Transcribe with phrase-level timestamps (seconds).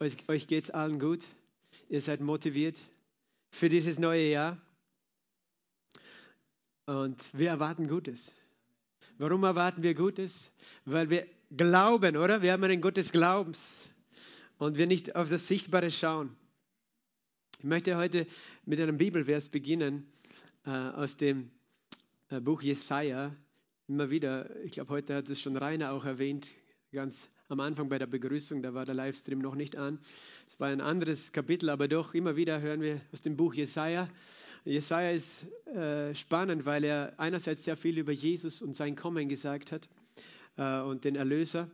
[0.00, 1.26] euch, euch es allen gut.
[1.90, 2.80] Ihr seid motiviert
[3.50, 4.58] für dieses neue Jahr.
[6.86, 8.34] Und wir erwarten Gutes.
[9.18, 10.52] Warum erwarten wir Gutes?
[10.86, 12.40] Weil wir glauben, oder?
[12.40, 13.90] Wir haben einen Gott des Glaubens
[14.56, 16.34] und wir nicht auf das Sichtbare schauen.
[17.58, 18.26] Ich möchte heute
[18.64, 20.10] mit einem Bibelvers beginnen
[20.64, 21.50] äh, aus dem
[22.30, 23.36] äh, Buch Jesaja.
[23.86, 26.52] Immer wieder, ich glaube, heute hat es schon Rainer auch erwähnt,
[26.90, 29.98] ganz am Anfang bei der Begrüßung, da war der Livestream noch nicht an.
[30.46, 34.08] Es war ein anderes Kapitel, aber doch immer wieder hören wir aus dem Buch Jesaja.
[34.64, 39.72] Jesaja ist äh, spannend, weil er einerseits sehr viel über Jesus und sein Kommen gesagt
[39.72, 39.88] hat
[40.58, 41.68] äh, und den Erlöser,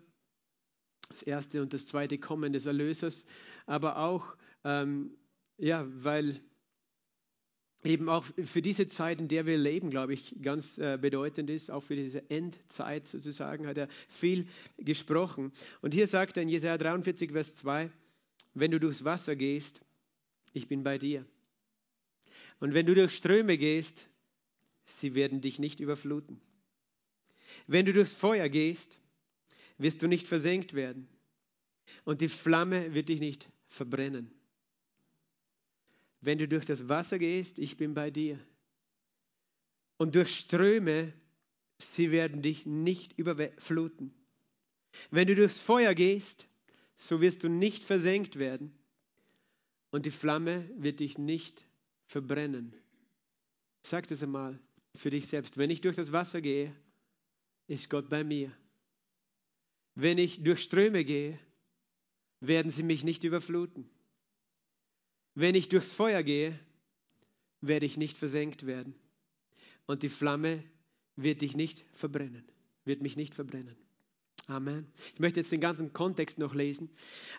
[1.11, 3.27] das erste und das zweite Kommen des Erlösers,
[3.67, 4.35] aber auch,
[4.65, 5.11] ähm,
[5.59, 6.41] ja, weil
[7.87, 11.71] eben auch für diese Zeit, in der wir leben, glaube ich, ganz äh, bedeutend ist,
[11.71, 14.47] auch für diese Endzeit sozusagen, hat er viel
[14.79, 15.53] gesprochen.
[15.81, 17.91] Und hier sagt er in Jesaja 43, Vers 2,
[18.55, 19.83] wenn du durchs Wasser gehst,
[20.53, 21.25] ich bin bei dir.
[22.59, 24.09] Und wenn du durch Ströme gehst,
[24.85, 26.41] sie werden dich nicht überfluten.
[27.67, 28.99] Wenn du durchs Feuer gehst,
[29.79, 31.09] wirst du nicht versenkt werden.
[32.05, 34.31] Und die Flamme wird dich nicht verbrennen.
[36.21, 38.39] Wenn du durch das Wasser gehst, ich bin bei dir.
[39.99, 41.13] Und durch Ströme,
[41.79, 44.15] sie werden dich nicht überfluten.
[45.11, 46.49] Wenn du durchs Feuer gehst,
[46.97, 48.73] so wirst du nicht versenkt werden.
[49.91, 51.65] Und die Flamme wird dich nicht
[52.07, 52.75] verbrennen.
[53.83, 54.59] Sag das einmal
[54.95, 55.59] für dich selbst.
[55.59, 56.75] Wenn ich durch das Wasser gehe,
[57.69, 58.53] ist Gott bei mir.
[59.95, 61.39] Wenn ich durch Ströme gehe,
[62.41, 63.89] werden sie mich nicht überfluten.
[65.37, 66.59] Wenn ich durchs Feuer gehe,
[67.61, 68.95] werde ich nicht versenkt werden.
[69.85, 70.65] Und die Flamme
[71.15, 72.43] wird dich nicht verbrennen,
[72.87, 73.77] wird mich nicht verbrennen.
[74.47, 74.87] Amen.
[75.13, 76.89] Ich möchte jetzt den ganzen Kontext noch lesen.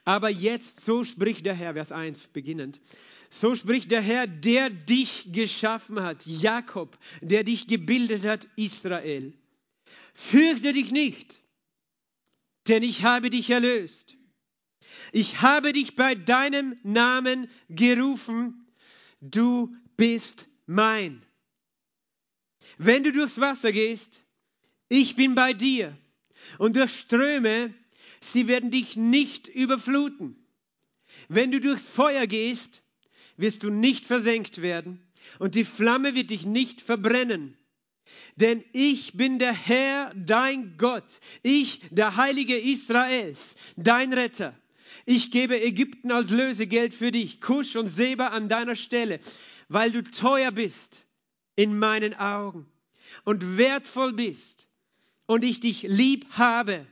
[0.06, 2.82] Aber jetzt, so spricht der Herr, Vers 1 beginnend.
[3.32, 9.34] So spricht der Herr, der dich geschaffen hat, Jakob, der dich gebildet hat, Israel.
[10.14, 11.42] Fürchte dich nicht,
[12.68, 14.17] denn ich habe dich erlöst.
[15.12, 18.68] Ich habe dich bei deinem Namen gerufen,
[19.22, 21.24] du bist mein.
[22.78, 24.22] Wenn du durchs Wasser gehst,
[24.90, 25.98] ich bin bei dir.
[26.60, 27.74] Und durch Ströme,
[28.22, 30.36] sie werden dich nicht überfluten.
[31.28, 32.84] Wenn du durchs Feuer gehst,
[33.38, 35.02] wirst du nicht versenkt werden
[35.40, 37.58] und die Flamme wird dich nicht verbrennen.
[38.36, 44.56] Denn ich bin der Herr, dein Gott, ich, der Heilige Israels, dein Retter.
[45.10, 49.22] Ich gebe Ägypten als Lösegeld für dich, Kusch und Seba an deiner Stelle,
[49.70, 51.06] weil du teuer bist
[51.56, 52.70] in meinen Augen
[53.24, 54.68] und wertvoll bist
[55.26, 56.86] und ich dich lieb habe.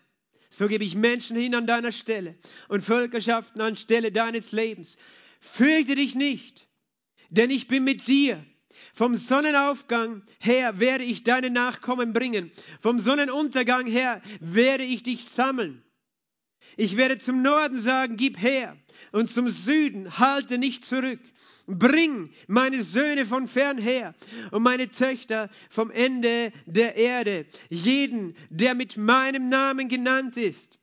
[0.50, 2.38] So gebe ich Menschen hin an deiner Stelle
[2.70, 4.96] und Völkerschaften an Stelle deines Lebens.
[5.42, 6.70] Fürchte dich nicht,
[7.32, 8.42] denn ich bin mit dir.
[8.94, 12.50] Vom Sonnenaufgang her werde ich deine Nachkommen bringen.
[12.80, 15.84] Vom Sonnenuntergang her werde ich dich sammeln.
[16.78, 18.76] Ich werde zum Norden sagen, gib her.
[19.12, 21.20] Und zum Süden halte nicht zurück.
[21.68, 24.14] Bring meine Söhne von fern her
[24.52, 27.46] und meine Töchter vom Ende der Erde.
[27.70, 30.78] Jeden, der mit meinem Namen genannt ist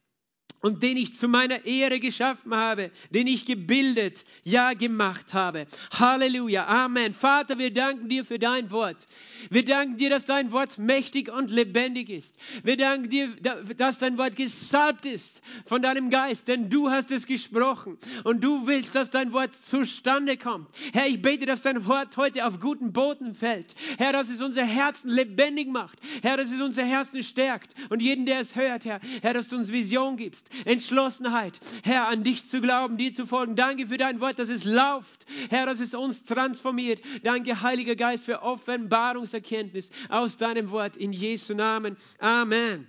[0.63, 5.67] und den ich zu meiner Ehre geschaffen habe, den ich gebildet, ja gemacht habe.
[5.93, 7.13] Halleluja, Amen.
[7.15, 9.07] Vater, wir danken dir für dein Wort.
[9.51, 12.37] Wir danken dir, dass dein Wort mächtig und lebendig ist.
[12.63, 13.29] Wir danken dir,
[13.77, 18.67] dass dein Wort gesalbt ist von deinem Geist, denn du hast es gesprochen und du
[18.67, 20.69] willst, dass dein Wort zustande kommt.
[20.93, 23.75] Herr, ich bete, dass dein Wort heute auf guten Boden fällt.
[23.99, 25.99] Herr, dass es unser Herzen lebendig macht.
[26.23, 29.57] Herr, dass es unser Herzen stärkt und jeden, der es hört, Herr, Herr, dass du
[29.57, 33.57] uns Vision gibst, Entschlossenheit, Herr, an dich zu glauben, dir zu folgen.
[33.57, 35.27] Danke für dein Wort, dass es läuft.
[35.51, 37.03] Herr, dass es uns transformiert.
[37.23, 41.97] Danke, Heiliger Geist, für Offenbarung Erkenntnis aus deinem Wort in Jesu Namen.
[42.19, 42.87] Amen.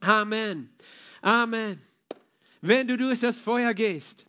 [0.00, 0.70] Amen.
[1.22, 1.80] Amen.
[2.60, 4.26] Wenn du durch das Feuer gehst,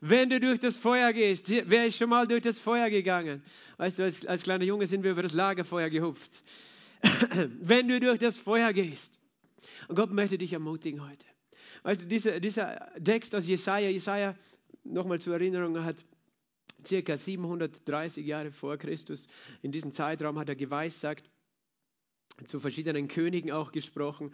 [0.00, 3.42] wenn du durch das Feuer gehst, wer ist schon mal durch das Feuer gegangen?
[3.76, 6.42] Weißt du, als, als kleiner Junge sind wir über das Lagerfeuer gehupft.
[7.60, 9.18] wenn du durch das Feuer gehst,
[9.88, 11.26] und Gott möchte dich ermutigen heute.
[11.82, 14.36] Weißt du, dieser, dieser Text aus Jesaja, Jesaja,
[14.84, 16.04] nochmal zur Erinnerung, hat
[16.86, 19.26] circa 730 Jahre vor Christus.
[19.62, 21.30] In diesem Zeitraum hat er geweissagt,
[22.46, 24.32] zu verschiedenen Königen auch gesprochen.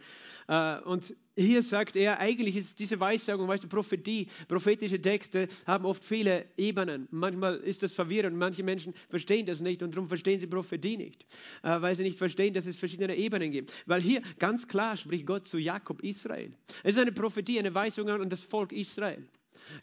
[0.48, 5.84] Äh, und hier sagt er, eigentlich ist diese Weissagung, weißt du, Prophetie, prophetische Texte haben
[5.84, 7.08] oft viele Ebenen.
[7.10, 11.26] Manchmal ist das verwirrend, manche Menschen verstehen das nicht und darum verstehen sie Prophetie nicht,
[11.62, 13.74] äh, weil sie nicht verstehen, dass es verschiedene Ebenen gibt.
[13.86, 16.52] Weil hier ganz klar spricht Gott zu Jakob Israel.
[16.82, 19.26] Es ist eine Prophetie, eine Weisung an das Volk Israel.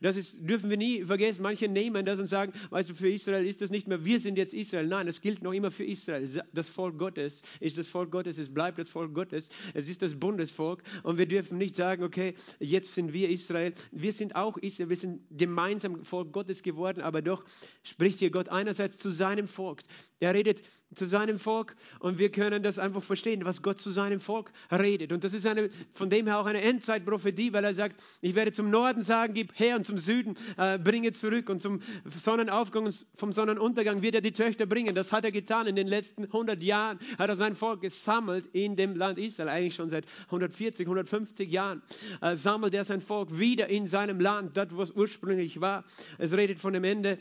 [0.02, 1.42] Das ist, dürfen wir nie vergessen.
[1.42, 4.38] Manche nehmen das und sagen, weißt du, für Israel ist das nicht mehr, wir sind
[4.38, 4.88] jetzt Israel.
[4.88, 6.28] Nein, das gilt noch immer für Israel.
[6.54, 10.16] Das Volk Gottes ist das Volk Gottes, es bleibt das Volk Gottes, es ist das
[10.16, 10.84] Bundesvolk.
[11.04, 13.74] Und wir dürfen nicht sagen, okay, jetzt sind wir Israel.
[13.92, 17.46] Wir sind auch Israel, wir sind gemeinsam Volk Gottes geworden, aber doch
[17.84, 19.82] spricht hier Gott einerseits zu seinem Volk.
[20.24, 20.62] Er redet
[20.96, 25.12] zu seinem Volk und wir können das einfach verstehen, was Gott zu seinem Volk redet.
[25.12, 28.52] Und das ist eine, von dem her auch eine Endzeitprophetie, weil er sagt, ich werde
[28.52, 33.06] zum Norden sagen, gib her und zum Süden äh, bringe zurück und zum Sonnenaufgang und
[33.16, 34.96] vom Sonnenuntergang wird er die Töchter bringen.
[34.96, 38.76] Das hat er getan in den letzten 100 Jahren, hat er sein Volk gesammelt in
[38.76, 41.82] dem Land Israel, eigentlich schon seit 140, 150 Jahren,
[42.22, 45.84] äh, sammelt er sein Volk wieder in seinem Land, wo es ursprünglich war.
[46.18, 47.18] Es redet von dem Ende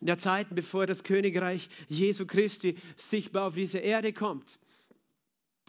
[0.00, 4.58] der Zeiten, bevor das Königreich Jesu Christi sichtbar auf diese Erde kommt.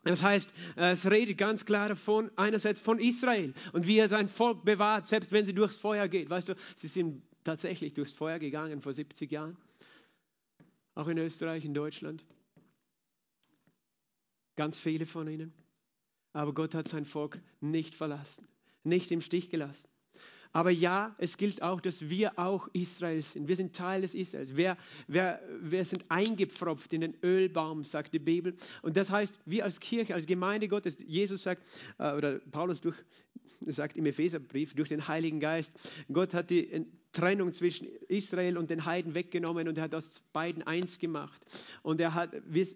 [0.04, 4.64] Das heißt, es redet ganz klar davon, einerseits von Israel und wie er sein Volk
[4.64, 6.30] bewahrt, selbst wenn sie durchs Feuer geht.
[6.30, 9.58] Weißt du, sie sind tatsächlich durchs Feuer gegangen vor 70 Jahren,
[10.96, 12.25] auch in Österreich, in Deutschland.
[14.56, 15.54] Ganz viele von ihnen.
[16.32, 18.48] Aber Gott hat sein Volk nicht verlassen,
[18.84, 19.90] nicht im Stich gelassen.
[20.51, 23.48] Aber ja, es gilt auch, dass wir auch Israel sind.
[23.48, 24.57] Wir sind Teil des Israels.
[24.57, 28.56] Wir, wir, wir sind eingepfropft in den Ölbaum, sagt die Bibel.
[28.81, 31.63] Und das heißt, wir als Kirche, als Gemeinde Gottes, Jesus sagt,
[32.00, 32.96] äh, oder Paulus durch,
[33.68, 38.86] sagt im Epheserbrief, durch den Heiligen Geist, Gott hat die Trennung zwischen Israel und den
[38.86, 41.44] Heiden weggenommen und er hat aus beiden eins gemacht.
[41.84, 42.31] Und er hat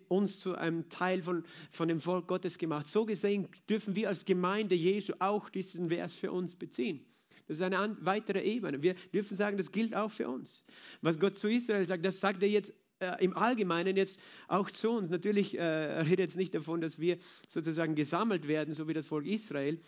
[0.09, 2.85] uns zu einem Teil von, von dem Volk Gottes gemacht.
[2.85, 7.05] So gesehen dürfen wir als Gemeinde Jesu auch diesen Vers für uns beziehen.
[7.47, 8.81] Das ist eine weitere Ebene.
[8.81, 10.63] Wir dürfen sagen, das gilt auch für uns.
[11.01, 14.91] Was Gott zu Israel sagt, das sagt er jetzt äh, im Allgemeinen jetzt auch zu
[14.91, 15.09] uns.
[15.09, 17.17] Natürlich äh, redet jetzt nicht davon, dass wir
[17.47, 19.79] sozusagen gesammelt werden, so wie das Volk Israel,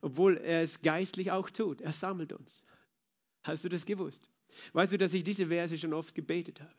[0.00, 1.80] obwohl er es geistlich auch tut.
[1.80, 2.64] Er sammelt uns.
[3.42, 4.28] Hast du das gewusst?
[4.72, 6.74] Weißt du, dass ich diese Verse schon oft gebetet habe?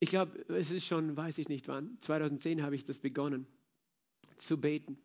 [0.00, 3.46] Ich glaube, es ist schon, weiß ich nicht wann, 2010 habe ich das begonnen
[4.36, 4.98] zu beten.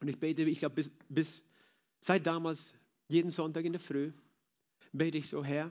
[0.00, 1.44] Und ich bete, ich glaube, bis, bis
[2.00, 2.74] Seit damals,
[3.08, 4.12] jeden Sonntag in der Früh,
[4.92, 5.70] bete ich so, Herr,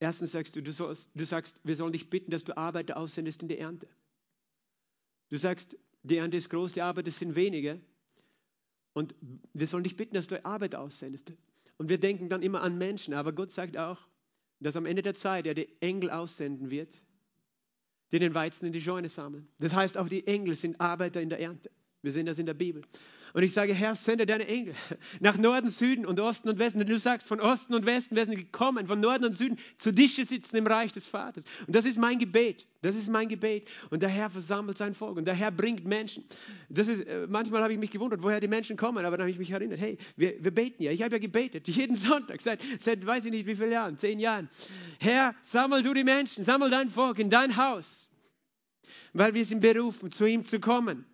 [0.00, 3.42] erstens sagst du, du, sollst, du sagst, wir sollen dich bitten, dass du Arbeiter aussendest
[3.42, 3.88] in die Ernte.
[5.28, 7.80] Du sagst, die Ernte ist groß, die Arbeiter sind wenige.
[8.92, 9.14] Und
[9.52, 11.32] wir sollen dich bitten, dass du Arbeit aussendest.
[11.78, 13.98] Und wir denken dann immer an Menschen, aber Gott sagt auch,
[14.58, 17.02] dass am Ende der Zeit er die Engel aussenden wird,
[18.12, 19.48] die den Weizen in die Scheune sammeln.
[19.58, 21.70] Das heißt, auch die Engel sind Arbeiter in der Ernte.
[22.02, 22.82] Wir sehen das in der Bibel.
[23.32, 24.74] Und ich sage, Herr, sende deine Engel
[25.20, 26.80] nach Norden, Süden und Osten und Westen.
[26.80, 29.92] Und du sagst, von Osten und Westen werden sie gekommen, von Norden und Süden zu
[29.92, 31.44] Tische sitzen im Reich des Vaters.
[31.66, 32.66] Und das ist mein Gebet.
[32.82, 33.68] Das ist mein Gebet.
[33.90, 35.16] Und der Herr versammelt sein Volk.
[35.16, 36.24] Und der Herr bringt Menschen.
[36.68, 39.04] Das ist, äh, manchmal habe ich mich gewundert, woher die Menschen kommen.
[39.04, 40.90] Aber dann habe ich mich erinnert, hey, wir, wir beten ja.
[40.90, 41.68] Ich habe ja gebetet.
[41.68, 44.48] Jeden Sonntag, seit, seit weiß ich nicht wie vielen Jahren, zehn Jahren.
[44.98, 48.08] Herr, sammel du die Menschen, sammel dein Volk in dein Haus.
[49.12, 51.04] Weil wir sind berufen, zu ihm zu kommen.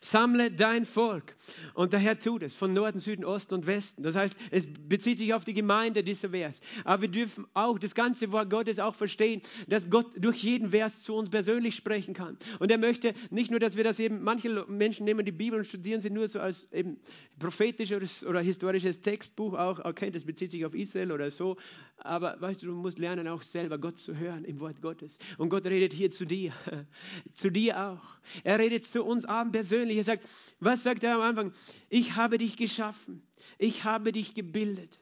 [0.00, 1.36] Sammle dein Volk.
[1.74, 4.02] Und der Herr tut es von Norden, Süden, Osten und Westen.
[4.02, 6.60] Das heißt, es bezieht sich auf die Gemeinde, dieser Vers.
[6.84, 11.02] Aber wir dürfen auch das ganze Wort Gottes auch verstehen, dass Gott durch jeden Vers
[11.02, 12.36] zu uns persönlich sprechen kann.
[12.58, 15.64] Und er möchte nicht nur, dass wir das eben, manche Menschen nehmen die Bibel und
[15.64, 16.98] studieren sie nur so als eben
[17.38, 19.84] prophetisches oder historisches Textbuch auch.
[19.84, 21.56] Okay, das bezieht sich auf Israel oder so.
[21.98, 25.18] Aber weißt du, du musst lernen, auch selber Gott zu hören im Wort Gottes.
[25.36, 26.52] Und Gott redet hier zu dir,
[27.32, 28.18] zu dir auch.
[28.44, 29.98] Er redet zu uns Abend persönlich.
[29.98, 30.28] Er sagt,
[30.60, 31.52] was sagt er am Anfang?
[31.88, 33.22] Ich habe dich geschaffen.
[33.58, 35.00] Ich habe dich gebildet.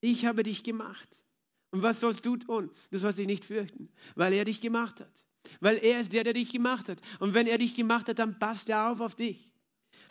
[0.00, 1.24] Ich habe dich gemacht.
[1.70, 2.70] Und was sollst du tun?
[2.90, 5.24] Du sollst dich nicht fürchten, weil er dich gemacht hat.
[5.60, 7.00] Weil er ist der, der dich gemacht hat.
[7.18, 9.50] Und wenn er dich gemacht hat, dann passt er auf auf dich.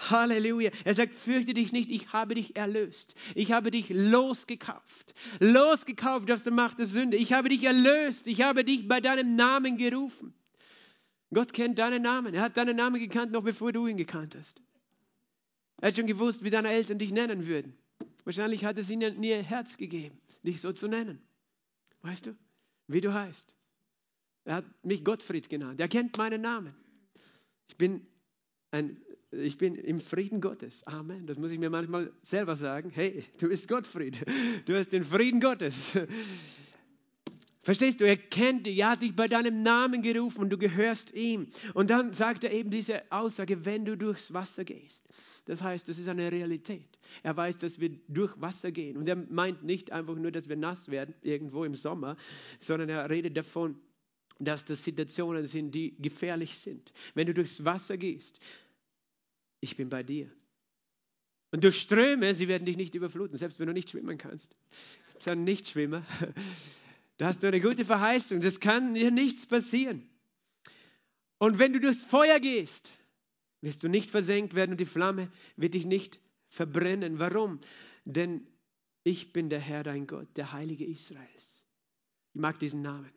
[0.10, 0.72] Halleluja.
[0.84, 3.16] Er sagt, fürchte dich nicht, ich habe dich erlöst.
[3.36, 5.14] Ich habe dich losgekauft.
[5.40, 7.18] Losgekauft aus der Macht der Sünde.
[7.18, 8.28] Ich habe dich erlöst.
[8.28, 10.34] Ich habe dich bei deinem Namen gerufen.
[11.34, 12.34] Gott kennt deinen Namen.
[12.34, 14.62] Er hat deinen Namen gekannt, noch bevor du ihn gekannt hast.
[15.78, 17.74] Er hat schon gewusst, wie deine Eltern dich nennen würden.
[18.24, 21.22] Wahrscheinlich hat es ihnen ein Herz gegeben, dich so zu nennen.
[22.02, 22.36] Weißt du,
[22.88, 23.56] wie du heißt.
[24.44, 25.80] Er hat mich Gottfried genannt.
[25.80, 26.76] Er kennt meinen Namen.
[27.68, 28.06] Ich bin
[28.72, 28.98] ein
[29.32, 30.86] ich bin im Frieden Gottes.
[30.86, 31.26] Amen.
[31.26, 32.92] Das muss ich mir manchmal selber sagen.
[32.94, 34.20] Hey, du bist Gottfried.
[34.66, 35.98] Du hast den Frieden Gottes.
[37.64, 38.06] Verstehst du?
[38.06, 41.48] Er kennt dich, er hat dich bei deinem Namen gerufen und du gehörst ihm.
[41.76, 45.08] Und dann sagt er eben diese Aussage, wenn du durchs Wasser gehst.
[45.46, 46.98] Das heißt, das ist eine Realität.
[47.22, 48.98] Er weiß, dass wir durch Wasser gehen.
[48.98, 52.18] Und er meint nicht einfach nur, dass wir nass werden, irgendwo im Sommer,
[52.58, 53.80] sondern er redet davon,
[54.40, 56.92] dass das Situationen sind, die gefährlich sind.
[57.14, 58.40] Wenn du durchs Wasser gehst,
[59.60, 60.32] ich bin bei dir.
[61.52, 64.54] Und durch Ströme, sie werden dich nicht überfluten, selbst wenn du nicht schwimmen kannst.
[64.54, 66.04] Du bist ein Nichtschwimmer.
[67.22, 68.42] Da hast du eine gute Verheißung.
[68.42, 70.10] Das kann dir nichts passieren.
[71.38, 72.94] Und wenn du durchs Feuer gehst,
[73.62, 77.20] wirst du nicht versenkt werden und die Flamme wird dich nicht verbrennen.
[77.20, 77.60] Warum?
[78.06, 78.48] Denn
[79.04, 81.64] ich bin der Herr, dein Gott, der Heilige Israels.
[82.34, 83.12] Ich mag diesen Namen.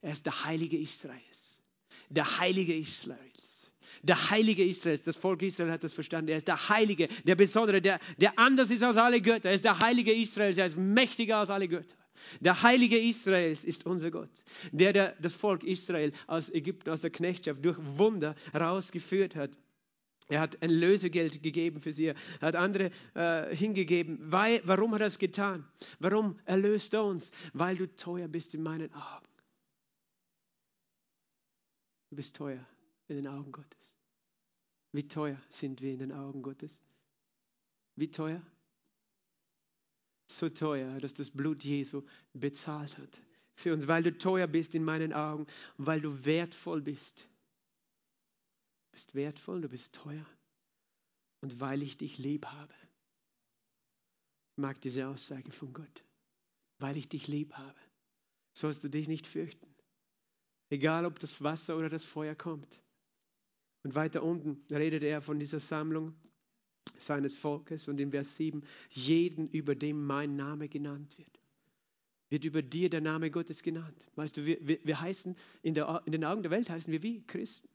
[0.00, 1.60] Er ist der Heilige Israels.
[2.08, 3.72] Der Heilige Israels.
[4.04, 5.02] Der Heilige Israels.
[5.02, 6.28] Das Volk Israel hat das verstanden.
[6.28, 9.48] Er ist der Heilige, der Besondere, der, der anders ist als alle Götter.
[9.48, 10.56] Er ist der Heilige Israels.
[10.56, 11.96] Er ist mächtiger als alle Götter.
[12.40, 17.10] Der Heilige Israels ist unser Gott, der, der das Volk Israel aus Ägypten, aus der
[17.10, 19.50] Knechtschaft durch Wunder herausgeführt hat.
[20.28, 22.06] Er hat ein Lösegeld gegeben für sie.
[22.06, 24.18] Er hat andere äh, hingegeben.
[24.30, 25.66] Weil, warum hat er das getan?
[25.98, 27.32] Warum erlöst er uns?
[27.52, 29.26] Weil du teuer bist in meinen Augen.
[32.10, 32.64] Du bist teuer
[33.08, 33.96] in den Augen Gottes.
[34.92, 36.80] Wie teuer sind wir in den Augen Gottes?
[37.96, 38.40] Wie teuer?
[40.38, 43.20] So teuer, dass das Blut Jesu bezahlt hat
[43.60, 45.46] für uns, weil du teuer bist in meinen Augen
[45.76, 47.28] weil du wertvoll bist.
[48.86, 50.26] Du bist wertvoll, du bist teuer
[51.40, 52.74] und weil ich dich lieb habe.
[54.52, 56.04] Ich mag diese Aussage von Gott.
[56.78, 57.78] Weil ich dich lieb habe,
[58.56, 59.66] sollst du dich nicht fürchten.
[60.70, 62.80] Egal, ob das Wasser oder das Feuer kommt.
[63.82, 66.14] Und weiter unten redet er von dieser Sammlung
[67.02, 71.40] seines Volkes und in Vers 7, jeden, über dem mein Name genannt wird,
[72.28, 74.08] wird über dir der Name Gottes genannt.
[74.16, 77.02] Weißt du, wir, wir, wir heißen, in, der, in den Augen der Welt heißen wir
[77.02, 77.68] wie Christen.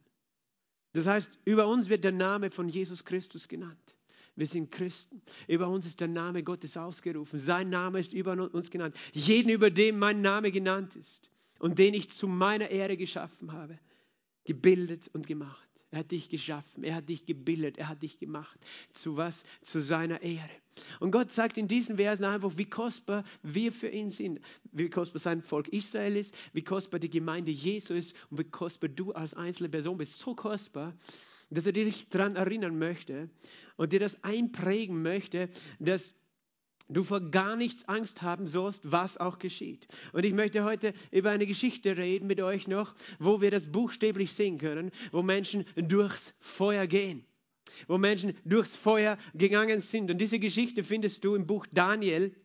[0.94, 3.96] Das heißt, über uns wird der Name von Jesus Christus genannt.
[4.36, 5.22] Wir sind Christen.
[5.48, 7.40] Über uns ist der Name Gottes ausgerufen.
[7.40, 8.96] Sein Name ist über uns genannt.
[9.14, 11.30] Jeden, über dem mein Name genannt ist
[11.60, 13.80] und den ich zu meiner Ehre geschaffen habe,
[14.44, 15.75] gebildet und gemacht.
[15.92, 18.60] Er hat dich geschaffen, er hat dich gebildet, er hat dich gemacht.
[18.94, 19.44] Zu was?
[19.62, 20.50] Zu seiner Ehre.
[21.00, 25.20] Und Gott sagt in diesen Versen einfach, wie kostbar wir für ihn sind, wie kostbar
[25.20, 29.36] sein Volk Israel ist, wie kostbar die Gemeinde Jesu ist und wie kostbar du als
[29.36, 30.18] einzelne Person bist.
[30.18, 30.94] So kostbar,
[31.50, 33.30] dass er dich daran erinnern möchte
[33.78, 35.50] und dir das einprägen möchte,
[35.80, 36.14] dass
[36.90, 39.88] du vor gar nichts Angst haben sollst, was auch geschieht.
[40.14, 44.34] Und ich möchte heute über eine Geschichte reden mit euch noch, wo wir das buchstäblich
[44.34, 47.26] sehen können, wo Menschen durchs Feuer gehen,
[47.88, 50.12] wo Menschen durchs Feuer gegangen sind.
[50.12, 52.36] Und diese Geschichte findest du im Buch Daniel.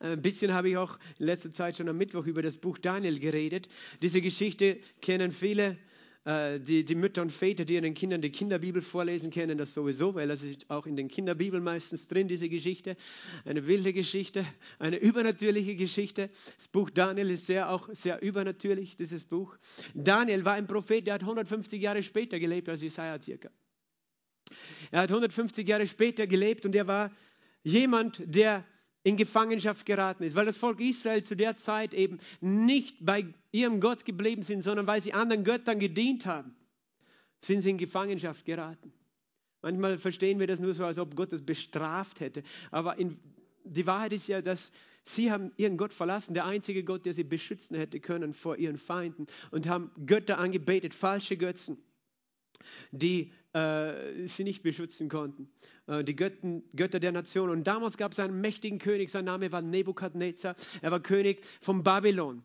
[0.00, 3.18] Ein bisschen habe ich auch in letzter Zeit schon am Mittwoch über das Buch Daniel
[3.18, 3.68] geredet.
[4.00, 5.76] Diese Geschichte kennen viele äh,
[6.28, 10.28] die, die Mütter und Väter, die ihren Kindern die Kinderbibel vorlesen, kennen das sowieso, weil
[10.28, 12.96] das ist auch in den Kinderbibeln meistens drin, diese Geschichte.
[13.46, 14.44] Eine wilde Geschichte,
[14.78, 16.28] eine übernatürliche Geschichte.
[16.56, 19.56] Das Buch Daniel ist sehr, auch sehr übernatürlich, dieses Buch.
[19.94, 23.48] Daniel war ein Prophet, der hat 150 Jahre später gelebt als Jesaja circa.
[24.90, 27.10] Er hat 150 Jahre später gelebt und er war
[27.62, 28.66] jemand, der
[29.02, 33.80] in Gefangenschaft geraten ist, weil das Volk Israel zu der Zeit eben nicht bei ihrem
[33.80, 36.54] Gott geblieben sind, sondern weil sie anderen Göttern gedient haben,
[37.40, 38.92] sind sie in Gefangenschaft geraten.
[39.62, 42.42] Manchmal verstehen wir das nur so, als ob Gott das bestraft hätte.
[42.70, 43.18] Aber in,
[43.64, 47.24] die Wahrheit ist ja, dass sie haben ihren Gott verlassen, der einzige Gott, der sie
[47.24, 51.78] beschützen hätte können vor ihren Feinden und haben Götter angebetet, falsche Götzen,
[52.90, 55.50] die äh, sie nicht beschützen konnten.
[55.86, 57.50] Äh, die Götten, Götter der Nation.
[57.50, 60.54] Und damals gab es einen mächtigen König, sein Name war Nebukadnezar.
[60.82, 62.42] Er war König von Babylon.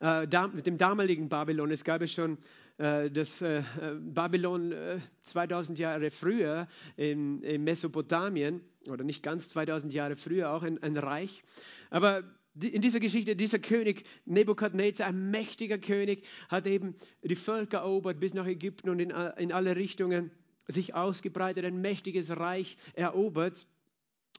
[0.00, 1.70] Äh, da, mit dem damaligen Babylon.
[1.70, 2.38] Es gab es schon
[2.78, 3.62] äh, das äh,
[4.00, 4.74] Babylon
[5.22, 10.96] 2000 Jahre früher in, in, Mesopotamien, oder nicht ganz 2000 Jahre früher, auch ein, ein
[10.96, 11.42] Reich.
[11.90, 12.24] Aber
[12.62, 18.34] in dieser Geschichte, dieser König Nebukadnezar, ein mächtiger König, hat eben die Völker erobert bis
[18.34, 20.30] nach Ägypten und in, alle Richtungen
[20.68, 23.66] sich ausgebreitet, ein mächtiges Reich erobert.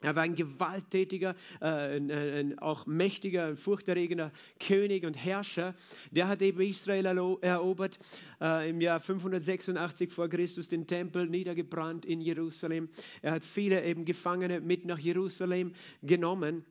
[0.01, 5.73] Er war ein gewalttätiger, äh, ein, ein, auch mächtiger, furchterregender König und Herrscher.
[6.11, 7.07] Der hat eben Israel
[7.41, 7.97] erobert,
[8.39, 12.89] äh, im Jahr 586 vor Christus den Tempel niedergebrannt in Jerusalem.
[13.23, 16.63] Er hat viele eben Gefangene mit nach Jerusalem genommen.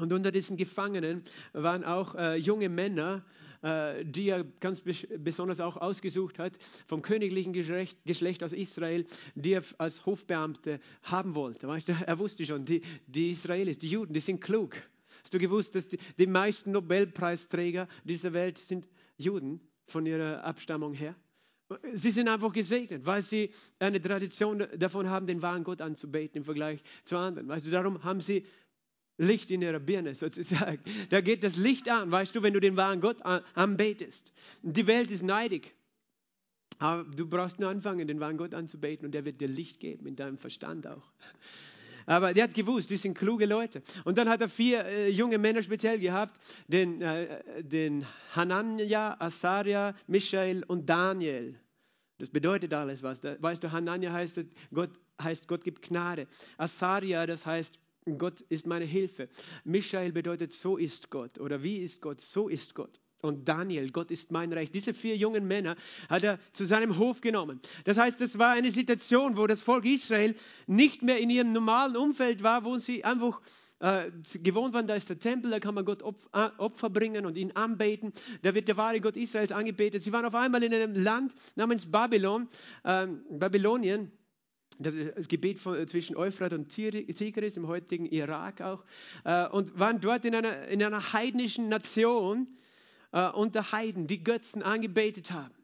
[0.00, 3.24] Und unter diesen Gefangenen waren auch äh, junge Männer,
[3.62, 9.52] äh, die er ganz besonders auch ausgesucht hat, vom königlichen Geschlecht, Geschlecht aus Israel, die
[9.52, 11.66] er als Hofbeamte haben wollte.
[11.66, 14.76] Weißt du, er wusste schon, die, die Israelis, die Juden, die sind klug.
[15.22, 20.94] Hast du gewusst, dass die, die meisten Nobelpreisträger dieser Welt sind Juden von ihrer Abstammung
[20.94, 21.14] her?
[21.92, 26.44] Sie sind einfach gesegnet, weil sie eine Tradition davon haben, den wahren Gott anzubeten im
[26.44, 27.48] Vergleich zu anderen.
[27.48, 28.46] Weißt du, darum haben sie
[29.18, 30.80] Licht in ihrer Birne sozusagen.
[31.10, 34.32] Da geht das Licht an, weißt du, wenn du den wahren Gott anbetest.
[34.62, 35.74] Die Welt ist neidig.
[36.78, 40.06] Aber du brauchst nur anfangen, den wahren Gott anzubeten und der wird dir Licht geben,
[40.06, 41.12] in deinem Verstand auch.
[42.06, 43.82] Aber der hat gewusst, die sind kluge Leute.
[44.04, 49.94] Und dann hat er vier äh, junge Männer speziell gehabt, den, äh, den Hanania, Asaria,
[50.06, 51.60] Michael und Daniel.
[52.16, 53.20] Das bedeutet alles was.
[53.20, 54.40] Da, weißt du, Hanania heißt
[54.72, 54.90] Gott,
[55.22, 56.26] heißt, Gott gibt Gnade.
[56.56, 57.78] Asaria, das heißt,
[58.16, 59.28] Gott ist meine Hilfe.
[59.64, 61.38] Michael bedeutet, so ist Gott.
[61.38, 62.20] Oder wie ist Gott?
[62.20, 64.70] So ist Gott und Daniel, Gott ist mein Reich.
[64.70, 65.76] Diese vier jungen Männer
[66.08, 67.60] hat er zu seinem Hof genommen.
[67.84, 70.34] Das heißt, es war eine Situation, wo das Volk Israel
[70.66, 73.40] nicht mehr in ihrem normalen Umfeld war, wo sie einfach
[73.80, 74.10] äh,
[74.42, 77.36] gewohnt waren, da ist der Tempel, da kann man Gott Opfer, äh, Opfer bringen und
[77.36, 78.12] ihn anbeten.
[78.42, 80.02] Da wird der wahre Gott Israels angebetet.
[80.02, 82.48] Sie waren auf einmal in einem Land namens Babylon,
[82.84, 84.10] äh, Babylonien.
[84.78, 88.84] Das das Gebiet von, zwischen Euphrat und Tigris im heutigen Irak auch.
[89.24, 92.46] Äh, und waren dort in einer, in einer heidnischen Nation,
[93.12, 95.54] äh, unter Heiden, die Götzen angebetet haben.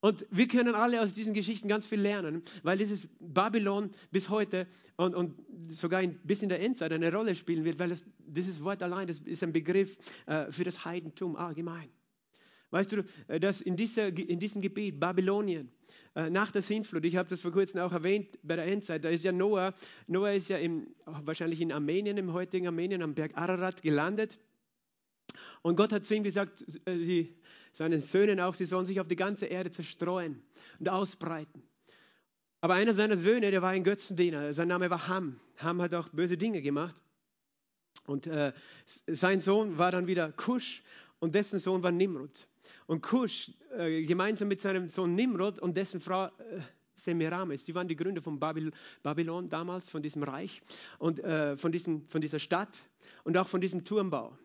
[0.00, 4.68] Und wir können alle aus diesen Geschichten ganz viel lernen, weil dieses Babylon bis heute
[4.96, 5.34] und, und
[5.66, 9.08] sogar in, bis in der Endzeit eine Rolle spielen wird, weil das, dieses Wort allein,
[9.08, 11.88] das ist ein Begriff äh, für das Heidentum allgemein.
[12.70, 15.70] Weißt du, äh, dass in, dieser, in diesem Gebiet, Babylonien,
[16.14, 19.08] äh, nach der Sintflut, ich habe das vor kurzem auch erwähnt bei der Endzeit, da
[19.08, 19.74] ist ja Noah,
[20.06, 24.38] Noah ist ja im, wahrscheinlich in Armenien, im heutigen Armenien, am Berg Ararat gelandet
[25.62, 27.26] und Gott hat zu ihm gesagt, äh,
[27.72, 30.42] seinen Söhnen auch, sie sollen sich auf die ganze Erde zerstreuen
[30.78, 31.62] und ausbreiten.
[32.60, 35.38] Aber einer seiner Söhne, der war ein Götzendiener, sein Name war Ham.
[35.58, 37.00] Ham hat auch böse Dinge gemacht.
[38.06, 38.52] Und äh,
[39.06, 40.82] sein Sohn war dann wieder Kusch
[41.18, 42.48] und dessen Sohn war Nimrod.
[42.88, 46.30] Und Kusch, äh, gemeinsam mit seinem Sohn Nimrod und dessen Frau äh,
[46.94, 50.62] Semiramis, die waren die Gründer von Babyl Babylon damals, von diesem Reich
[50.98, 52.78] und äh, von, diesem, von dieser Stadt
[53.24, 54.38] und auch von diesem Turmbau.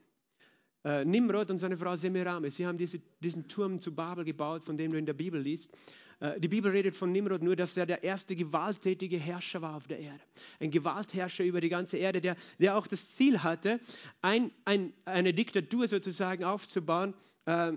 [0.83, 4.75] Äh, Nimrod und seine Frau Semiramis, sie haben diese, diesen Turm zu Babel gebaut, von
[4.75, 5.71] dem du in der Bibel liest.
[6.19, 9.87] Äh, die Bibel redet von Nimrod nur, dass er der erste gewalttätige Herrscher war auf
[9.87, 10.23] der Erde.
[10.59, 13.79] Ein Gewaltherrscher über die ganze Erde, der, der auch das Ziel hatte,
[14.21, 17.13] ein, ein, eine Diktatur sozusagen aufzubauen,
[17.45, 17.71] äh,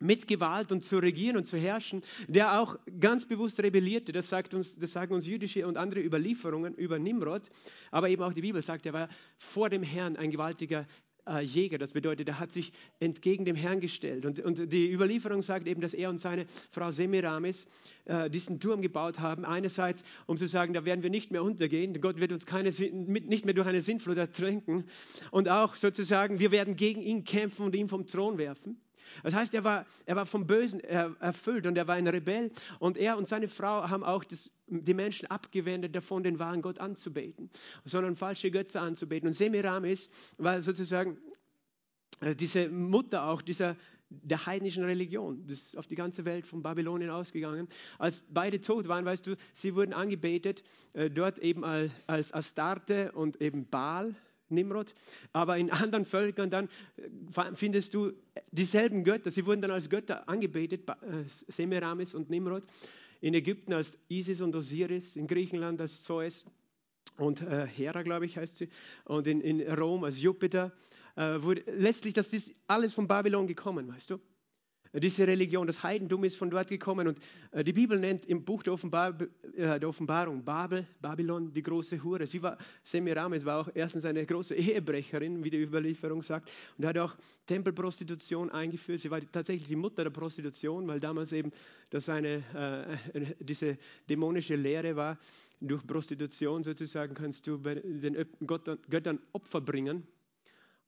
[0.00, 4.12] mit Gewalt und zu regieren und zu herrschen, der auch ganz bewusst rebellierte.
[4.12, 7.50] Das, sagt uns, das sagen uns jüdische und andere Überlieferungen über Nimrod.
[7.90, 10.86] Aber eben auch die Bibel sagt, er war vor dem Herrn ein gewaltiger
[11.26, 11.78] äh, Jäger.
[11.78, 14.26] Das bedeutet, er hat sich entgegen dem Herrn gestellt.
[14.26, 17.66] Und, und die Überlieferung sagt eben, dass er und seine Frau Semiramis
[18.04, 19.44] äh, diesen Turm gebaut haben.
[19.44, 21.98] Einerseits, um zu sagen, da werden wir nicht mehr untergehen.
[22.00, 24.84] Gott wird uns keine, nicht mehr durch eine Sinnflut ertränken.
[25.30, 28.80] Und auch sozusagen, wir werden gegen ihn kämpfen und ihn vom Thron werfen.
[29.22, 32.50] Das heißt, er war, er war vom Bösen erfüllt und er war ein Rebell.
[32.78, 36.78] Und er und seine Frau haben auch das, die Menschen abgewendet davon, den wahren Gott
[36.78, 37.50] anzubeten,
[37.84, 39.28] sondern falsche Götze anzubeten.
[39.28, 41.18] Und Semiramis war sozusagen
[42.20, 43.76] äh, diese Mutter auch dieser,
[44.08, 45.46] der heidnischen Religion.
[45.46, 47.68] Das ist auf die ganze Welt von Babylonien ausgegangen.
[47.98, 50.62] Als beide tot waren, weißt du, sie wurden angebetet,
[50.92, 54.14] äh, dort eben als, als Astarte und eben Baal.
[54.54, 54.94] Nimrod,
[55.32, 58.12] aber in anderen Völkern dann äh, findest du
[58.50, 59.30] dieselben Götter.
[59.30, 62.64] Sie wurden dann als Götter angebetet, äh, Semiramis und Nimrod.
[63.20, 66.44] In Ägypten als Isis und Osiris, in Griechenland als Zeus
[67.16, 68.68] und äh, Hera, glaube ich, heißt sie,
[69.04, 70.72] und in, in Rom als Jupiter.
[71.16, 74.20] Äh, wurde, letztlich, das ist alles von Babylon gekommen, weißt du?
[75.00, 77.18] Diese Religion, das Heidentum ist von dort gekommen und
[77.50, 79.16] äh, die Bibel nennt im Buch der, Offenbar
[79.56, 82.26] äh, der Offenbarung Babel, Babylon, die große Hure.
[82.26, 86.96] Sie war, Semiramis war auch erstens eine große Ehebrecherin, wie die Überlieferung sagt, und hat
[86.98, 87.14] auch
[87.46, 89.00] Tempelprostitution eingeführt.
[89.00, 91.50] Sie war tatsächlich die Mutter der Prostitution, weil damals eben
[91.90, 92.42] das eine,
[93.14, 93.76] äh, diese
[94.08, 95.18] dämonische Lehre war.
[95.60, 100.06] Durch Prostitution sozusagen kannst du den Göttern Opfer bringen.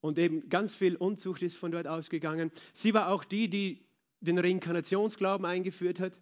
[0.00, 2.52] Und eben ganz viel Unzucht ist von dort ausgegangen.
[2.72, 3.85] Sie war auch die, die
[4.26, 6.12] den Reinkarnationsglauben eingeführt hat,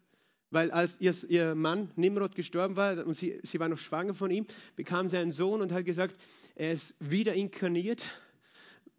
[0.50, 4.30] weil als ihr, ihr Mann Nimrod gestorben war und sie, sie war noch schwanger von
[4.30, 6.16] ihm, bekam sie einen Sohn und hat gesagt,
[6.54, 8.06] er ist wieder inkarniert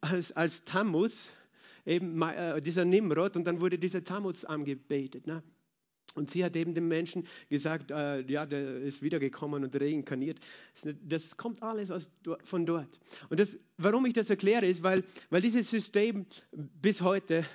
[0.02, 1.32] als, als Tammuz,
[1.86, 5.28] eben äh, dieser Nimrod, und dann wurde dieser Tammuz angebetet.
[5.28, 5.44] Ne?
[6.16, 10.40] Und sie hat eben den Menschen gesagt, äh, ja, der ist wiedergekommen und reinkarniert.
[11.04, 12.10] Das kommt alles aus,
[12.44, 13.00] von dort.
[13.30, 17.46] Und das, warum ich das erkläre, ist, weil, weil dieses System bis heute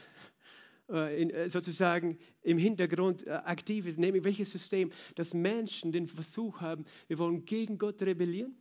[0.90, 6.60] in, äh, sozusagen im Hintergrund äh, aktiv ist, nämlich welches System, dass Menschen den Versuch
[6.60, 8.56] haben, wir wollen gegen Gott rebellieren,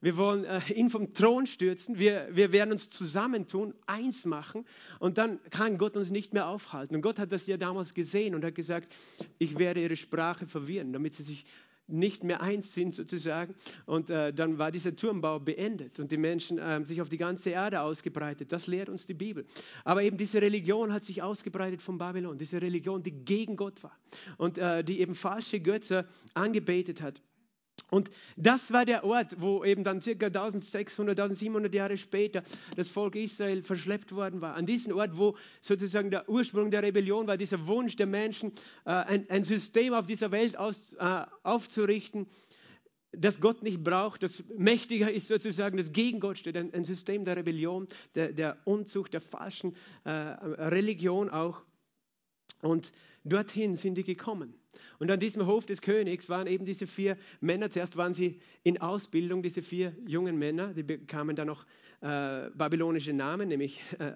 [0.00, 4.66] wir wollen ihn vom Thron stürzen, wir, wir werden uns zusammentun, eins machen
[4.98, 6.94] und dann kann Gott uns nicht mehr aufhalten.
[6.94, 8.94] Und Gott hat das ja damals gesehen und hat gesagt,
[9.38, 11.46] ich werde ihre Sprache verwirren, damit sie sich
[11.86, 13.54] nicht mehr eins sind sozusagen.
[13.86, 17.50] Und äh, dann war dieser Turmbau beendet und die Menschen äh, sich auf die ganze
[17.50, 18.52] Erde ausgebreitet.
[18.52, 19.46] Das lehrt uns die Bibel.
[19.84, 23.96] Aber eben diese Religion hat sich ausgebreitet von Babylon, diese Religion, die gegen Gott war
[24.38, 27.20] und äh, die eben falsche Götter angebetet hat.
[27.94, 32.42] Und das war der Ort, wo eben dann circa 1600, 1700 Jahre später
[32.74, 34.56] das Volk Israel verschleppt worden war.
[34.56, 38.50] An diesen Ort, wo sozusagen der Ursprung der Rebellion war, dieser Wunsch der Menschen,
[38.84, 42.26] äh, ein, ein, System auf dieser Welt aus, äh, aufzurichten,
[43.12, 47.24] das Gott nicht braucht, das mächtiger ist sozusagen, das gegen Gott steht, ein, ein System
[47.24, 51.62] der Rebellion, der, der, Unzucht, der falschen äh, Religion auch.
[52.60, 52.92] Und
[53.24, 54.54] dorthin sind die gekommen.
[54.98, 57.70] Und an diesem Hof des Königs waren eben diese vier Männer.
[57.70, 60.74] Zuerst waren sie in Ausbildung, diese vier jungen Männer.
[60.74, 61.64] Die bekamen dann noch
[62.00, 64.12] äh, babylonische Namen, nämlich äh,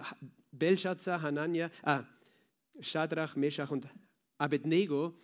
[0.53, 2.03] Belshazzar, Hanania, äh,
[2.81, 3.89] Shadrach, Meshach und
[4.39, 5.17] Abednego.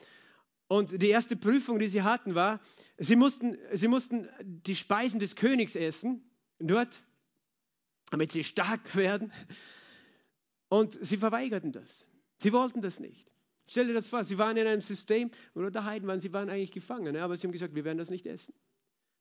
[0.67, 2.61] Und die erste Prüfung, die sie hatten, war,
[2.97, 6.23] sie mussten, sie mussten die Speisen des Königs essen,
[6.59, 7.05] dort,
[8.11, 9.33] damit sie stark werden.
[10.69, 12.07] Und sie verweigerten das.
[12.39, 13.31] Sie wollten das nicht.
[13.67, 16.51] Stell dir das vor, sie waren in einem System, wo der Heiden waren, sie waren
[16.51, 18.55] eigentlich gefangen, aber sie haben gesagt, wir werden das nicht essen.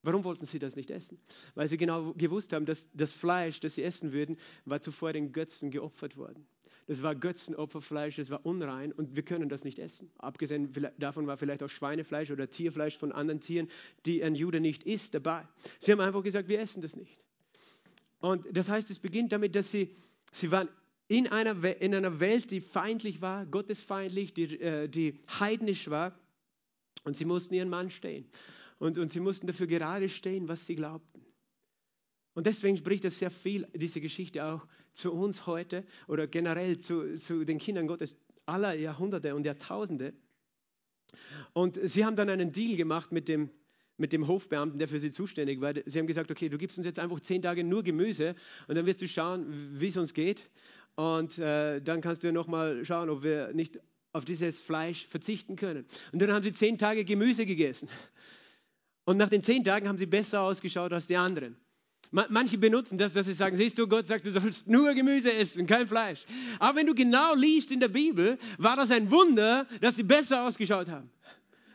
[0.01, 1.17] Warum wollten sie das nicht essen?
[1.55, 5.31] Weil sie genau gewusst haben, dass das Fleisch, das sie essen würden, war zuvor den
[5.31, 6.45] Götzen geopfert worden.
[6.87, 10.11] Das war Götzenopferfleisch, das war unrein und wir können das nicht essen.
[10.17, 13.69] Abgesehen davon war vielleicht auch Schweinefleisch oder Tierfleisch von anderen Tieren,
[14.05, 15.47] die ein Jude nicht isst, dabei.
[15.79, 17.21] Sie haben einfach gesagt, wir essen das nicht.
[18.19, 19.95] Und das heißt, es beginnt damit, dass sie,
[20.31, 20.67] sie waren
[21.07, 26.17] in einer, in einer Welt, die feindlich war, gottesfeindlich, die, äh, die heidnisch war.
[27.03, 28.25] Und sie mussten ihren Mann stehen.
[28.79, 31.25] Und, und sie mussten dafür gerade stehen, was sie glaubten.
[32.33, 37.17] Und deswegen spricht das sehr viel, diese Geschichte auch zu uns heute oder generell zu,
[37.17, 40.13] zu den Kindern Gottes aller Jahrhunderte und Jahrtausende.
[41.53, 43.49] Und sie haben dann einen Deal gemacht mit dem,
[43.97, 45.73] mit dem Hofbeamten, der für sie zuständig war.
[45.85, 48.35] Sie haben gesagt, okay, du gibst uns jetzt einfach zehn Tage nur Gemüse
[48.67, 49.45] und dann wirst du schauen,
[49.79, 50.49] wie es uns geht.
[50.95, 53.79] Und äh, dann kannst du ja nochmal schauen, ob wir nicht
[54.11, 55.85] auf dieses Fleisch verzichten können.
[56.11, 57.89] Und dann haben sie zehn Tage Gemüse gegessen.
[59.05, 61.57] Und nach den zehn Tagen haben sie besser ausgeschaut als die anderen.
[62.11, 65.65] Manche benutzen das, dass sie sagen, siehst du, Gott sagt, du sollst nur Gemüse essen,
[65.65, 66.25] kein Fleisch.
[66.59, 70.45] Aber wenn du genau liest in der Bibel, war das ein Wunder, dass sie besser
[70.45, 71.09] ausgeschaut haben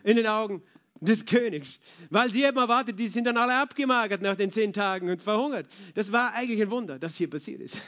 [0.05, 0.63] in den Augen
[1.01, 1.81] des Königs.
[2.11, 5.67] Weil sie eben erwartet, die sind dann alle abgemagert nach den zehn Tagen und verhungert.
[5.95, 7.83] Das war eigentlich ein Wunder, dass hier passiert ist.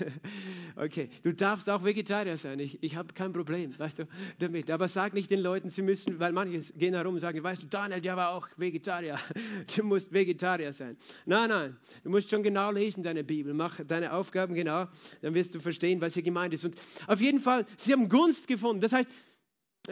[0.81, 2.59] Okay, du darfst auch Vegetarier sein.
[2.59, 4.71] Ich, ich habe kein Problem, weißt du, damit.
[4.71, 7.67] Aber sag nicht den Leuten, sie müssen, weil manche gehen herum und sagen, weißt du,
[7.67, 9.19] Daniel, der war auch Vegetarier.
[9.77, 10.97] Du musst Vegetarier sein.
[11.27, 13.53] Nein, nein, du musst schon genau lesen, deine Bibel.
[13.53, 14.87] Mach deine Aufgaben genau,
[15.21, 16.65] dann wirst du verstehen, was hier gemeint ist.
[16.65, 18.81] Und auf jeden Fall, sie haben Gunst gefunden.
[18.81, 19.11] Das heißt,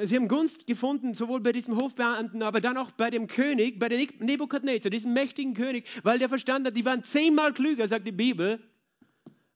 [0.03, 3.88] Sie haben Gunst gefunden, sowohl bei diesem Hofbeamten, aber dann auch bei dem König, bei
[3.88, 8.12] dem Nebukadnezar, diesem mächtigen König, weil der verstanden hat, die waren zehnmal klüger, sagt die
[8.12, 8.61] Bibel,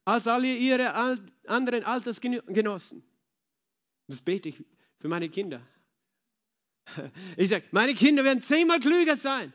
[0.05, 0.95] als alle ihre
[1.47, 3.05] anderen Altersgenossen.
[4.09, 4.65] Das bete ich
[4.99, 5.61] für meine Kinder.
[7.37, 9.53] Ich sage, meine Kinder werden zehnmal klüger sein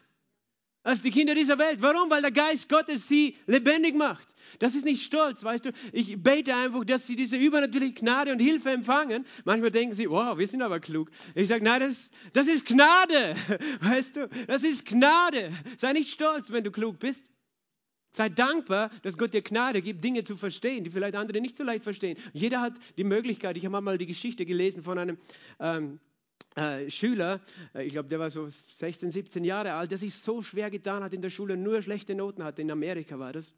[0.88, 1.82] als die Kinder dieser Welt.
[1.82, 2.10] Warum?
[2.10, 4.34] Weil der Geist Gottes sie lebendig macht.
[4.60, 5.72] Das ist nicht Stolz, weißt du.
[5.92, 9.26] Ich bete einfach, dass sie diese übernatürliche Gnade und Hilfe empfangen.
[9.44, 11.12] Manchmal denken sie, wow, wir sind aber klug.
[11.36, 13.36] Ich sage, nein, das, das ist Gnade,
[13.82, 14.30] weißt du.
[14.48, 15.52] Das ist Gnade.
[15.78, 17.30] Sei nicht stolz, wenn du klug bist.
[18.18, 21.64] Sei dankbar, dass Gott dir Gnade gibt, Dinge zu verstehen, die vielleicht andere nicht so
[21.64, 22.18] leicht verstehen.
[22.34, 23.58] Jeder hat die Möglichkeit.
[23.58, 25.20] Ich habe mal die Geschichte gelesen von einem
[25.60, 26.00] ähm,
[26.56, 27.42] äh, Schüler,
[27.76, 31.04] äh, ich glaube, der war so 16, 17 Jahre alt, der sich so schwer getan
[31.04, 32.64] hat in der Schule, nur schlechte Noten hatte.
[32.64, 33.54] In Amerika war das.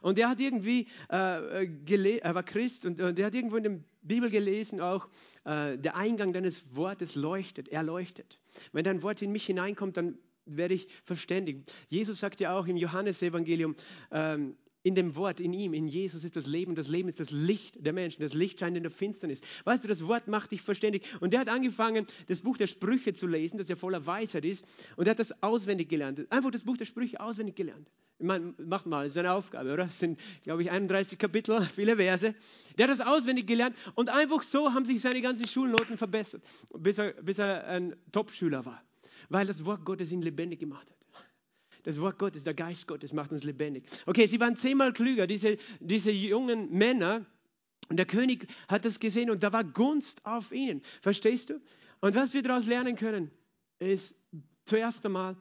[0.00, 3.78] Und er hat irgendwie, äh, er war Christ und, und er hat irgendwo in der
[4.02, 5.06] Bibel gelesen auch,
[5.44, 8.40] äh, der Eingang deines Wortes leuchtet, er leuchtet.
[8.72, 11.72] Wenn dein Wort in mich hineinkommt, dann werde ich verständigt.
[11.88, 13.76] Jesus sagt ja auch im Johannesevangelium,
[14.10, 14.56] ähm,
[14.86, 16.76] in dem Wort, in ihm, in Jesus ist das Leben.
[16.76, 18.22] Das Leben ist das Licht der Menschen.
[18.22, 19.40] Das Licht scheint in der Finsternis.
[19.64, 21.02] Weißt du, das Wort macht dich verständig.
[21.18, 24.64] Und der hat angefangen, das Buch der Sprüche zu lesen, das ja voller Weisheit ist.
[24.94, 26.30] Und er hat das auswendig gelernt.
[26.30, 27.90] Einfach das Buch der Sprüche auswendig gelernt.
[28.18, 29.84] Ich meine, macht mal, ist eine Aufgabe, oder?
[29.84, 32.34] Das sind, glaube ich, 31 Kapitel, viele Verse.
[32.78, 36.42] Der hat das auswendig gelernt und einfach so haben sich seine ganzen Schulnoten verbessert,
[36.78, 38.82] bis er, bis er ein Top-Schüler war,
[39.28, 40.96] weil das Wort Gottes ihn lebendig gemacht hat.
[41.84, 43.84] Das Wort Gottes, der Geist Gottes macht uns lebendig.
[44.06, 47.24] Okay, sie waren zehnmal klüger, diese, diese jungen Männer.
[47.88, 50.82] Und der König hat das gesehen und da war Gunst auf ihnen.
[51.00, 51.60] Verstehst du?
[52.00, 53.30] Und was wir daraus lernen können,
[53.78, 54.18] ist
[54.64, 55.36] zuerst einmal,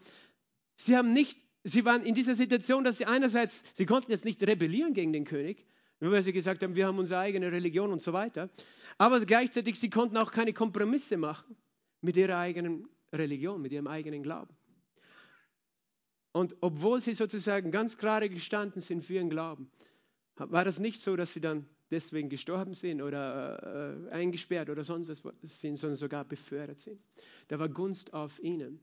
[0.78, 4.42] sie haben nicht sie waren in dieser Situation, dass sie einerseits, sie konnten jetzt nicht
[4.44, 5.66] rebellieren gegen den König,
[6.00, 8.50] nur weil sie gesagt haben, wir haben unsere eigene Religion und so weiter,
[8.98, 11.58] aber gleichzeitig, sie konnten auch keine Kompromisse machen
[12.02, 14.56] mit ihrer eigenen Religion, mit ihrem eigenen Glauben.
[16.32, 19.72] Und obwohl sie sozusagen ganz gerade gestanden sind für ihren Glauben,
[20.36, 25.08] war das nicht so, dass sie dann deswegen gestorben sind oder äh, eingesperrt oder sonst
[25.08, 27.00] was sind, sondern sogar befördert sind.
[27.48, 28.80] Da war Gunst auf ihnen,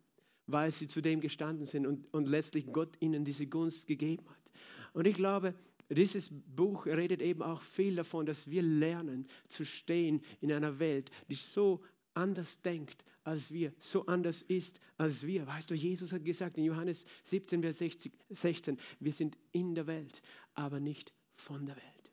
[0.47, 4.53] weil sie zu dem gestanden sind und, und letztlich Gott ihnen diese Gunst gegeben hat.
[4.95, 5.55] Und ich glaube,
[5.91, 11.11] dieses Buch redet eben auch viel davon, dass wir lernen zu stehen in einer Welt,
[11.29, 11.83] die so
[12.15, 15.47] anders denkt als wir, so anders ist als wir.
[15.47, 17.83] Weißt du, Jesus hat gesagt in Johannes 17, Vers
[18.31, 20.23] 16, wir sind in der Welt,
[20.55, 22.13] aber nicht von der Welt.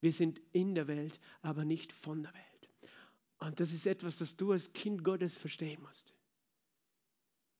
[0.00, 2.42] Wir sind in der Welt, aber nicht von der Welt.
[3.38, 6.12] Und das ist etwas, das du als Kind Gottes verstehen musst.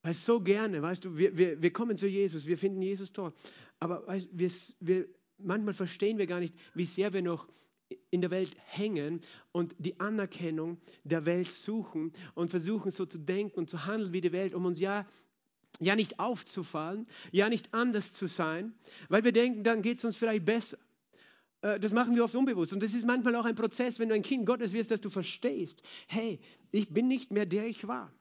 [0.01, 3.33] Weil so gerne, weißt du, wir, wir, wir kommen zu Jesus, wir finden Jesus toll.
[3.79, 7.47] Aber weißt, wir, wir, manchmal verstehen wir gar nicht, wie sehr wir noch
[8.09, 13.59] in der Welt hängen und die Anerkennung der Welt suchen und versuchen so zu denken
[13.59, 15.05] und zu handeln wie die Welt, um uns ja,
[15.79, 18.73] ja nicht aufzufallen, ja nicht anders zu sein,
[19.09, 20.77] weil wir denken, dann geht es uns vielleicht besser.
[21.61, 22.73] Äh, das machen wir oft unbewusst.
[22.73, 25.09] Und das ist manchmal auch ein Prozess, wenn du ein Kind Gottes wirst, dass du
[25.09, 26.39] verstehst, hey,
[26.71, 28.13] ich bin nicht mehr der ich war.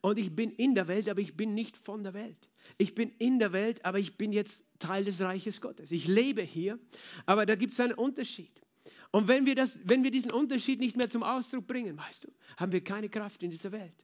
[0.00, 2.50] Und ich bin in der Welt, aber ich bin nicht von der Welt.
[2.76, 5.90] Ich bin in der Welt, aber ich bin jetzt Teil des Reiches Gottes.
[5.92, 6.78] Ich lebe hier,
[7.24, 8.52] aber da gibt es einen Unterschied.
[9.14, 12.32] Und wenn wir, das, wenn wir diesen Unterschied nicht mehr zum Ausdruck bringen, weißt du,
[12.56, 13.94] haben wir keine Kraft in dieser Welt,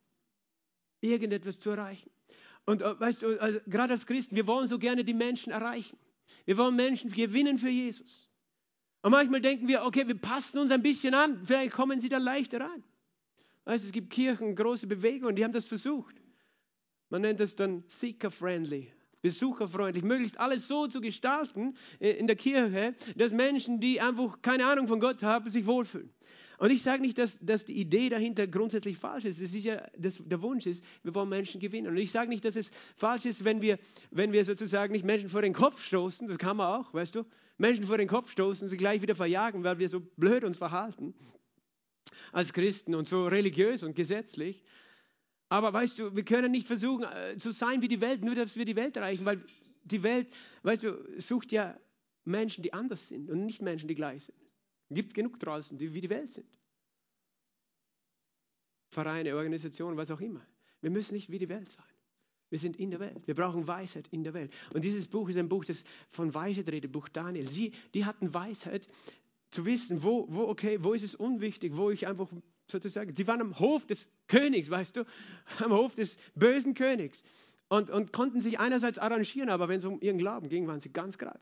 [1.00, 2.12] irgendetwas zu erreichen.
[2.64, 5.98] Und äh, weißt du, also, gerade als Christen, wir wollen so gerne die Menschen erreichen.
[6.44, 8.30] Wir wollen Menschen gewinnen für Jesus.
[9.02, 12.22] Und manchmal denken wir, okay, wir passen uns ein bisschen an, vielleicht kommen sie dann
[12.22, 12.84] leichter rein.
[13.64, 16.14] Weißt, es gibt Kirchen, große Bewegungen, die haben das versucht.
[17.08, 22.94] Man nennt das dann seeker-friendly, besucherfreundlich, möglichst alles so zu gestalten äh, in der Kirche,
[23.16, 26.10] dass Menschen, die einfach keine Ahnung von Gott haben, sich wohlfühlen.
[26.58, 29.40] Und ich sage nicht, dass, dass die Idee dahinter grundsätzlich falsch ist.
[29.40, 31.86] Es ist ja, dass der Wunsch ist, wir wollen Menschen gewinnen.
[31.86, 33.78] Und ich sage nicht, dass es falsch ist, wenn wir,
[34.10, 36.28] wenn wir sozusagen nicht Menschen vor den Kopf stoßen.
[36.28, 37.24] Das kann man auch, weißt du.
[37.56, 41.14] Menschen vor den Kopf stoßen, sie gleich wieder verjagen, weil wir so blöd uns verhalten
[42.32, 44.62] als Christen und so religiös und gesetzlich.
[45.50, 48.56] Aber weißt du, wir können nicht versuchen äh, zu sein wie die Welt, nur dass
[48.56, 49.44] wir die Welt erreichen, weil
[49.82, 50.28] die Welt,
[50.62, 51.76] weißt du, sucht ja
[52.24, 54.38] Menschen, die anders sind und nicht Menschen, die gleich sind.
[54.88, 56.46] Es gibt genug draußen, die wie die Welt sind.
[58.90, 60.46] Vereine, Organisationen, was auch immer.
[60.82, 61.84] Wir müssen nicht wie die Welt sein.
[62.48, 63.26] Wir sind in der Welt.
[63.26, 64.52] Wir brauchen Weisheit in der Welt.
[64.72, 67.48] Und dieses Buch ist ein Buch, das von Weisheit redet, Buch Daniel.
[67.48, 68.88] Sie, die hatten Weisheit
[69.50, 72.28] zu wissen, wo, wo, okay, wo ist es unwichtig, wo ich einfach
[72.70, 75.04] sozusagen, sie waren am Hof des Königs, weißt du,
[75.58, 77.22] am Hof des bösen Königs
[77.68, 80.92] und, und konnten sich einerseits arrangieren, aber wenn es um ihren Glauben ging, waren sie
[80.92, 81.40] ganz gerade.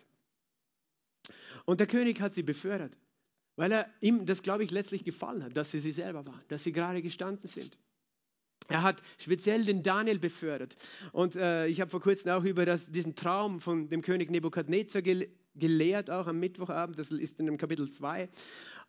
[1.65, 2.97] Und der König hat sie befördert,
[3.57, 6.63] weil er ihm das, glaube ich, letztlich gefallen hat, dass sie sie selber waren, dass
[6.63, 7.79] sie gerade gestanden sind.
[8.69, 10.77] Er hat speziell den Daniel befördert.
[11.13, 15.03] Und äh, ich habe vor kurzem auch über das, diesen Traum von dem König Nebukadnezar
[15.03, 16.99] gel gelehrt, auch am Mittwochabend.
[16.99, 18.29] Das ist in dem Kapitel 2.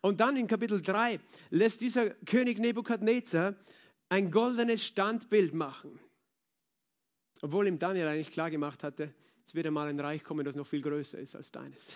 [0.02, 3.54] Und dann in Kapitel 3 lässt dieser König Nebukadnezar
[4.08, 5.98] ein goldenes Standbild machen.
[7.42, 9.14] Obwohl ihm Daniel eigentlich klar gemacht hatte,
[9.46, 11.92] es wird einmal ein Reich kommen, das noch viel größer ist als deines.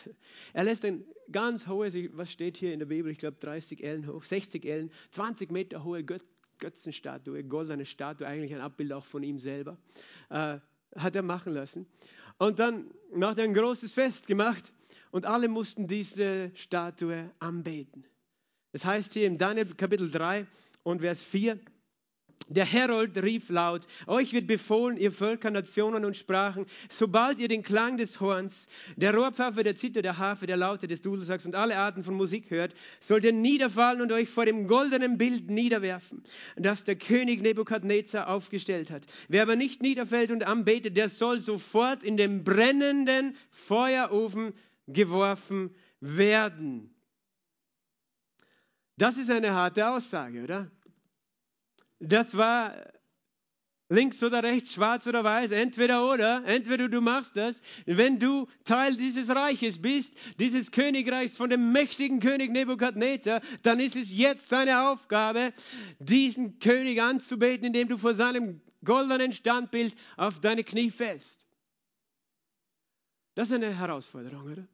[0.53, 4.07] Er lässt ein ganz hohes, was steht hier in der Bibel, ich glaube 30 Ellen
[4.07, 6.05] hoch, 60 Ellen, 20 Meter hohe
[6.59, 9.79] Götzenstatue, goldene Statue, eigentlich ein Abbild auch von ihm selber,
[10.31, 10.59] äh,
[10.97, 11.87] hat er machen lassen.
[12.39, 12.91] Und dann
[13.21, 14.74] hat er ein großes Fest gemacht
[15.15, 18.05] und alle mussten diese Statue anbeten.
[18.73, 20.45] Das heißt hier im Daniel Kapitel 3
[20.83, 21.57] und Vers 4,
[22.49, 27.63] der Herold rief laut, euch wird befohlen, ihr Völker, Nationen und Sprachen, sobald ihr den
[27.63, 31.77] Klang des Horns, der Rohrpfeife, der Zither, der Harfe, der Laute des Dudelsacks und alle
[31.79, 36.25] Arten von Musik hört, sollt ihr niederfallen und euch vor dem goldenen Bild niederwerfen,
[36.57, 39.07] das der König Nebukadnezar aufgestellt hat.
[39.29, 44.55] Wer aber nicht niederfällt und anbetet, der soll sofort in den brennenden Feuerofen
[44.87, 46.95] geworfen werden.
[48.97, 50.71] Das ist eine harte Aussage, oder?
[52.09, 52.75] das war
[53.89, 58.97] links oder rechts, schwarz oder weiß, entweder oder, entweder du machst das, wenn du Teil
[58.97, 64.89] dieses Reiches bist, dieses Königreichs von dem mächtigen König Nebukadnezar, dann ist es jetzt deine
[64.89, 65.53] Aufgabe,
[65.99, 71.47] diesen König anzubeten, indem du vor seinem goldenen Standbild auf deine Knie fällst.
[73.35, 74.69] Das ist eine Herausforderung, oder?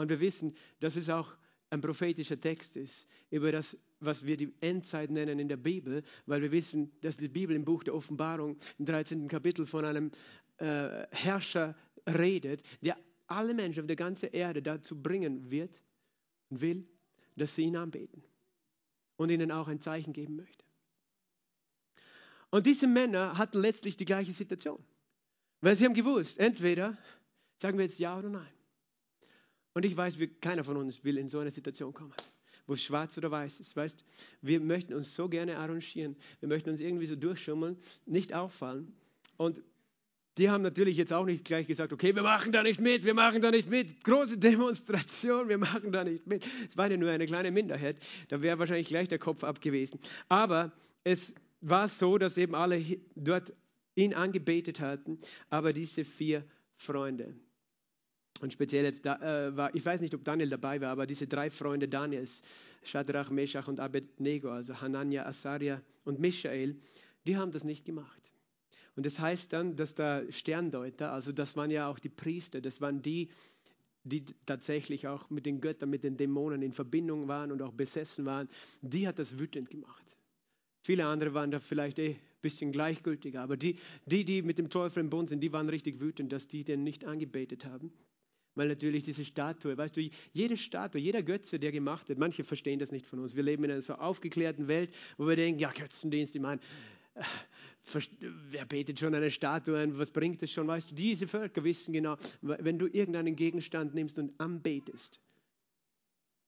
[0.00, 1.30] Und wir wissen, dass es auch
[1.68, 6.40] ein prophetischer Text ist über das was wir die Endzeit nennen in der Bibel, weil
[6.40, 9.28] wir wissen, dass die Bibel im Buch der Offenbarung im 13.
[9.28, 10.10] Kapitel von einem
[10.56, 15.82] äh, Herrscher redet, der alle Menschen auf der ganzen Erde dazu bringen wird
[16.48, 16.88] und will,
[17.36, 18.24] dass sie ihn anbeten
[19.16, 20.64] und ihnen auch ein Zeichen geben möchte.
[22.48, 24.82] Und diese Männer hatten letztlich die gleiche Situation.
[25.60, 26.96] Weil sie haben gewusst, entweder
[27.58, 28.59] sagen wir jetzt ja oder nein.
[29.72, 32.12] Und ich weiß, wir, keiner von uns will in so eine Situation kommen,
[32.66, 33.76] wo es schwarz oder weiß ist.
[33.76, 34.04] Weißt,
[34.42, 38.92] wir möchten uns so gerne arrangieren, wir möchten uns irgendwie so durchschummeln, nicht auffallen.
[39.36, 39.62] Und
[40.38, 43.14] die haben natürlich jetzt auch nicht gleich gesagt, okay, wir machen da nicht mit, wir
[43.14, 46.44] machen da nicht mit, große Demonstration, wir machen da nicht mit.
[46.68, 50.00] Es war ja nur eine kleine Minderheit, da wäre wahrscheinlich gleich der Kopf ab gewesen.
[50.28, 50.72] Aber
[51.04, 52.82] es war so, dass eben alle
[53.16, 53.52] dort
[53.94, 55.18] ihn angebetet hatten,
[55.50, 56.44] aber diese vier
[56.76, 57.34] Freunde.
[58.40, 61.26] Und speziell jetzt da, äh, war, ich weiß nicht, ob Daniel dabei war, aber diese
[61.26, 62.42] drei Freunde Daniels,
[62.82, 66.76] Shadrach, Meshach und Abednego, also Hanania, Asaria und Michael,
[67.26, 68.32] die haben das nicht gemacht.
[68.96, 72.80] Und das heißt dann, dass der Sterndeuter, also das waren ja auch die Priester, das
[72.80, 73.28] waren die,
[74.04, 78.24] die tatsächlich auch mit den Göttern, mit den Dämonen in Verbindung waren und auch besessen
[78.24, 78.48] waren,
[78.80, 80.16] die hat das wütend gemacht.
[80.82, 83.76] Viele andere waren da vielleicht eh ein bisschen gleichgültiger, aber die,
[84.06, 86.82] die, die mit dem Teufel im Bund sind, die waren richtig wütend, dass die den
[86.82, 87.92] nicht angebetet haben.
[88.54, 92.78] Weil natürlich diese Statue, weißt du, jede Statue, jeder Götze, der gemacht wird, manche verstehen
[92.78, 93.36] das nicht von uns.
[93.36, 96.60] Wir leben in einer so aufgeklärten Welt, wo wir denken, ja, Götzendienst, ich meine,
[97.14, 97.22] äh,
[98.50, 101.92] wer betet schon eine Statue ein, was bringt es schon, weißt du, diese Völker wissen
[101.92, 105.20] genau, wenn du irgendeinen Gegenstand nimmst und anbetest,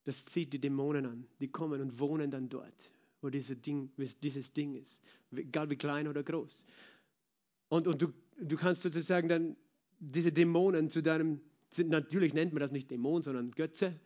[0.04, 3.90] das zieht die Dämonen an, die kommen und wohnen dann dort, wo diese Ding,
[4.22, 5.00] dieses Ding ist,
[5.34, 6.64] egal wie klein oder groß.
[7.68, 9.56] Und, und du, du kannst sozusagen dann
[9.98, 11.40] diese Dämonen zu deinem
[11.74, 13.98] sind, natürlich nennt man das nicht Dämon, sondern Götze,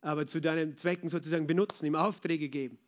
[0.00, 2.78] aber zu deinen Zwecken sozusagen benutzen, ihm Aufträge geben.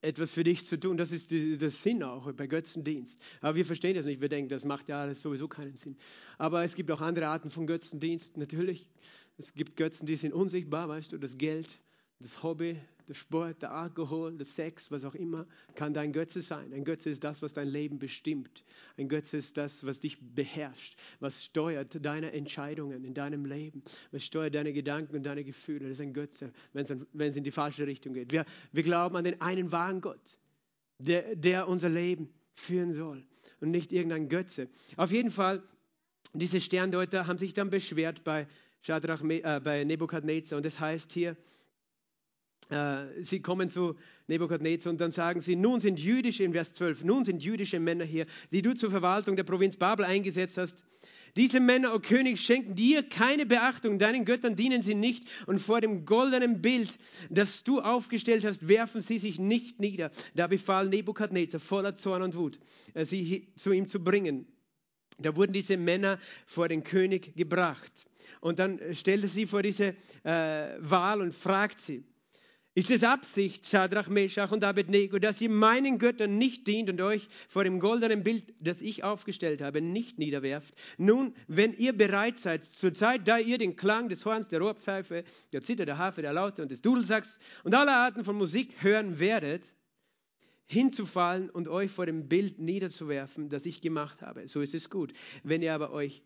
[0.00, 3.20] Etwas für dich zu tun, das ist der Sinn auch bei Götzendienst.
[3.40, 5.96] Aber wir verstehen das nicht, wir denken, das macht ja alles sowieso keinen Sinn.
[6.36, 8.90] Aber es gibt auch andere Arten von Götzendienst, natürlich.
[9.38, 11.68] Es gibt Götzen, die sind unsichtbar, weißt du, das Geld,
[12.20, 12.76] das Hobby,
[13.08, 16.72] der Sport, der Alkohol, der Sex, was auch immer, kann dein Götze sein.
[16.72, 18.64] Ein Götze ist das, was dein Leben bestimmt.
[18.96, 24.24] Ein Götze ist das, was dich beherrscht, was steuert deine Entscheidungen in deinem Leben, was
[24.24, 25.80] steuert deine Gedanken und deine Gefühle.
[25.80, 28.32] Das ist ein Götze, wenn es, in die falsche Richtung geht.
[28.32, 30.38] Wir, wir glauben an den einen wahren Gott,
[30.98, 33.26] der, der unser Leben führen soll
[33.60, 34.68] und nicht irgendein Götze.
[34.96, 35.62] Auf jeden Fall,
[36.32, 38.46] diese Sterndeuter haben sich dann beschwert bei,
[38.80, 41.36] Shadrach, äh, bei Nebukadnezar und das heißt hier,
[43.20, 43.94] sie kommen zu
[44.26, 48.04] Nebukadnezar und dann sagen sie, nun sind jüdische, in Vers 12, nun sind jüdische Männer
[48.04, 50.82] hier, die du zur Verwaltung der Provinz Babel eingesetzt hast.
[51.36, 55.58] Diese Männer, o oh König, schenken dir keine Beachtung, deinen Göttern dienen sie nicht und
[55.58, 56.98] vor dem goldenen Bild,
[57.28, 60.12] das du aufgestellt hast, werfen sie sich nicht nieder.
[60.36, 62.60] Da befahl Nebukadnezar voller Zorn und Wut,
[62.94, 64.46] äh, sie zu ihm zu bringen.
[65.18, 68.06] Da wurden diese Männer vor den König gebracht.
[68.40, 72.04] Und dann stellte sie vor diese äh, Wahl und fragt sie,
[72.74, 77.28] ist es Absicht, Shadrach, Meshach und Abednego, dass ihr meinen Göttern nicht dient und euch
[77.48, 80.74] vor dem goldenen Bild, das ich aufgestellt habe, nicht niederwerft?
[80.98, 85.22] Nun, wenn ihr bereit seid, zur Zeit, da ihr den Klang des Horns, der Rohrpfeife,
[85.52, 89.20] der Zither, der Harfe, der Laute und des Dudelsacks und aller Arten von Musik hören
[89.20, 89.74] werdet,
[90.66, 94.48] hinzufallen und euch vor dem Bild niederzuwerfen, das ich gemacht habe.
[94.48, 95.12] So ist es gut.
[95.44, 96.22] Wenn ihr aber euch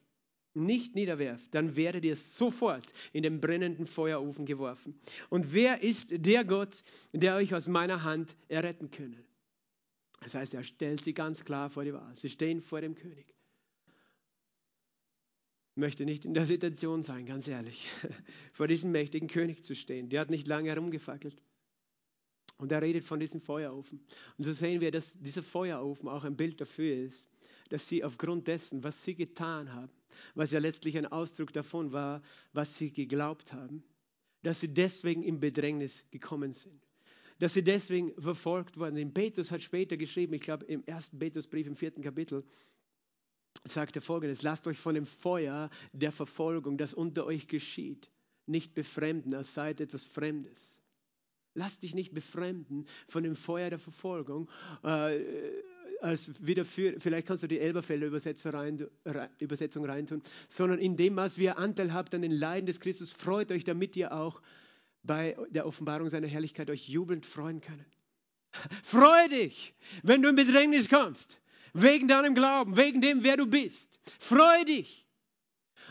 [0.65, 4.99] nicht niederwerft, dann werdet ihr sofort in den brennenden Feuerofen geworfen.
[5.31, 9.23] Und wer ist der Gott, der euch aus meiner Hand erretten könne?
[10.21, 12.17] Das heißt, er stellt sie ganz klar vor die Wahl.
[12.17, 13.35] Sie stehen vor dem König.
[15.75, 17.89] Ich möchte nicht in der Situation sein, ganz ehrlich,
[18.53, 20.09] vor diesem mächtigen König zu stehen.
[20.09, 21.41] Der hat nicht lange herumgefackelt.
[22.57, 24.01] Und er redet von diesem Feuerofen.
[24.37, 27.31] Und so sehen wir, dass dieser Feuerofen auch ein Bild dafür ist,
[27.69, 29.91] dass sie aufgrund dessen, was sie getan haben,
[30.35, 33.83] was ja letztlich ein Ausdruck davon war, was sie geglaubt haben,
[34.43, 36.81] dass sie deswegen in Bedrängnis gekommen sind.
[37.39, 39.15] Dass sie deswegen verfolgt worden sind.
[39.15, 42.45] Petrus hat später geschrieben, ich glaube im ersten Petrusbrief im vierten Kapitel,
[43.65, 48.11] sagt er folgendes: Lasst euch von dem Feuer der Verfolgung, das unter euch geschieht,
[48.47, 50.81] nicht befremden, als seid etwas Fremdes.
[51.55, 54.49] Lass dich nicht befremden von dem Feuer der Verfolgung.
[54.85, 55.21] Äh,
[56.01, 58.87] als wieder für, vielleicht kannst du die Elberfelder Übersetzung, rein,
[59.39, 63.51] Übersetzung reintun, sondern in dem was wir Anteil habt an den Leiden des Christus, freut
[63.51, 64.41] euch, damit ihr auch
[65.03, 67.85] bei der Offenbarung seiner Herrlichkeit euch jubelnd freuen könnt.
[68.83, 71.41] Freu dich, wenn du in Bedrängnis kommst,
[71.73, 74.01] wegen deinem Glauben, wegen dem, wer du bist.
[74.19, 75.07] Freu dich.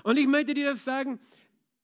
[0.04, 1.20] Und ich möchte dir das sagen,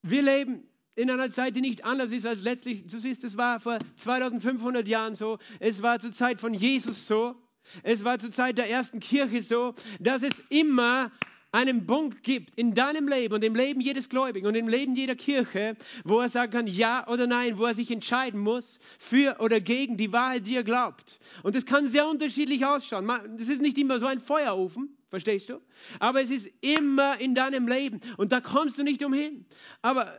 [0.02, 3.60] wir leben in einer Zeit, die nicht anders ist als letztlich, du siehst, es war
[3.60, 7.36] vor 2500 Jahren so, es war zur Zeit von Jesus so,
[7.84, 11.12] es war zur Zeit der ersten Kirche so, dass es immer
[11.52, 15.16] einen Punkt gibt in deinem Leben und im Leben jedes Gläubigen und im Leben jeder
[15.16, 19.60] Kirche, wo er sagen kann, ja oder nein, wo er sich entscheiden muss für oder
[19.60, 21.20] gegen die Wahrheit, die er glaubt.
[21.44, 23.08] Und das kann sehr unterschiedlich ausschauen.
[23.38, 25.62] Das ist nicht immer so ein Feuerofen, verstehst du?
[26.00, 29.46] Aber es ist immer in deinem Leben und da kommst du nicht umhin.
[29.84, 30.12] Aber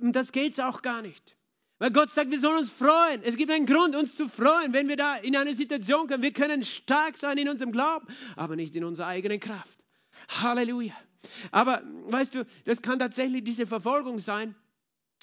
[0.00, 1.36] das geht es auch gar nicht.
[1.78, 3.22] Weil Gott sagt, wir sollen uns freuen.
[3.24, 6.22] Es gibt einen Grund, uns zu freuen, wenn wir da in eine Situation kommen.
[6.22, 8.06] Wir können stark sein in unserem Glauben,
[8.36, 9.84] aber nicht in unserer eigenen Kraft.
[10.28, 10.94] Halleluja.
[11.50, 14.54] Aber weißt du, das kann tatsächlich diese Verfolgung sein,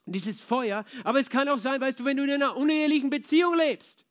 [0.06, 0.84] dieses Feuer.
[1.04, 4.06] Aber es kann auch sein, weißt du, wenn du in einer unehelichen Beziehung lebst.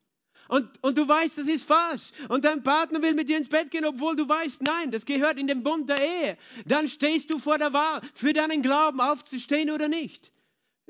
[0.48, 2.10] Und, und du weißt, das ist falsch.
[2.28, 5.38] Und dein Partner will mit dir ins Bett gehen, obwohl du weißt, nein, das gehört
[5.38, 6.38] in den Bund der Ehe.
[6.66, 10.32] Dann stehst du vor der Wahl, für deinen Glauben aufzustehen oder nicht.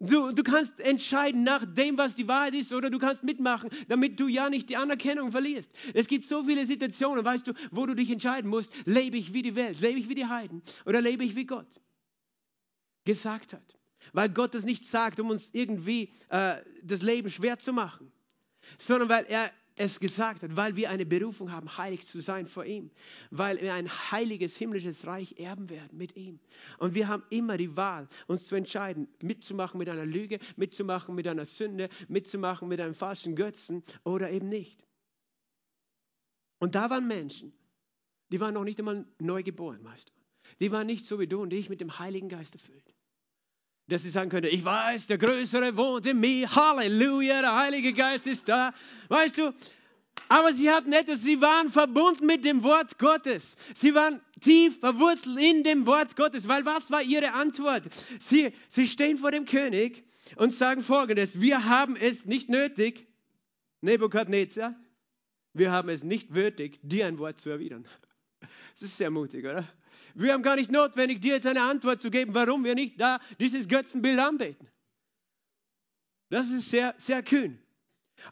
[0.02, 4.18] Du, du kannst entscheiden nach dem, was die Wahrheit ist, oder du kannst mitmachen, damit
[4.18, 5.74] du ja nicht die Anerkennung verlierst.
[5.92, 9.42] Es gibt so viele Situationen, weißt du, wo du dich entscheiden musst, lebe ich wie
[9.42, 11.80] die Welt, lebe ich wie die Heiden oder lebe ich wie Gott
[13.04, 13.78] gesagt hat.
[14.14, 18.10] Weil Gott es nicht sagt, um uns irgendwie äh, das Leben schwer zu machen,
[18.78, 19.50] sondern weil er
[19.80, 22.90] es gesagt hat, weil wir eine Berufung haben, heilig zu sein vor ihm,
[23.30, 26.38] weil wir ein heiliges himmlisches Reich erben werden mit ihm.
[26.78, 31.26] Und wir haben immer die Wahl, uns zu entscheiden, mitzumachen mit einer Lüge, mitzumachen mit
[31.26, 34.84] einer Sünde, mitzumachen mit einem falschen Götzen oder eben nicht.
[36.58, 37.50] Und da waren Menschen,
[38.30, 40.12] die waren noch nicht einmal neu geboren, du.
[40.60, 42.94] Die waren nicht so wie du und ich mit dem Heiligen Geist erfüllt
[43.90, 48.26] dass sie sagen könnte, ich weiß, der Größere wohnt in mir, Halleluja, der Heilige Geist
[48.26, 48.72] ist da.
[49.08, 49.52] Weißt du,
[50.28, 53.56] aber sie hatten etwas, sie waren verbunden mit dem Wort Gottes.
[53.74, 57.84] Sie waren tief verwurzelt in dem Wort Gottes, weil was war ihre Antwort?
[58.20, 60.04] Sie, sie stehen vor dem König
[60.36, 63.08] und sagen folgendes, wir haben es nicht nötig,
[63.80, 64.76] Nebukadnezar,
[65.52, 67.86] wir haben es nicht nötig, dir ein Wort zu erwidern.
[68.74, 69.68] Das ist sehr mutig, oder?
[70.14, 73.20] Wir haben gar nicht notwendig, dir jetzt eine Antwort zu geben, warum wir nicht da
[73.38, 74.68] dieses Götzenbild anbeten.
[76.30, 77.60] Das ist sehr, sehr kühn.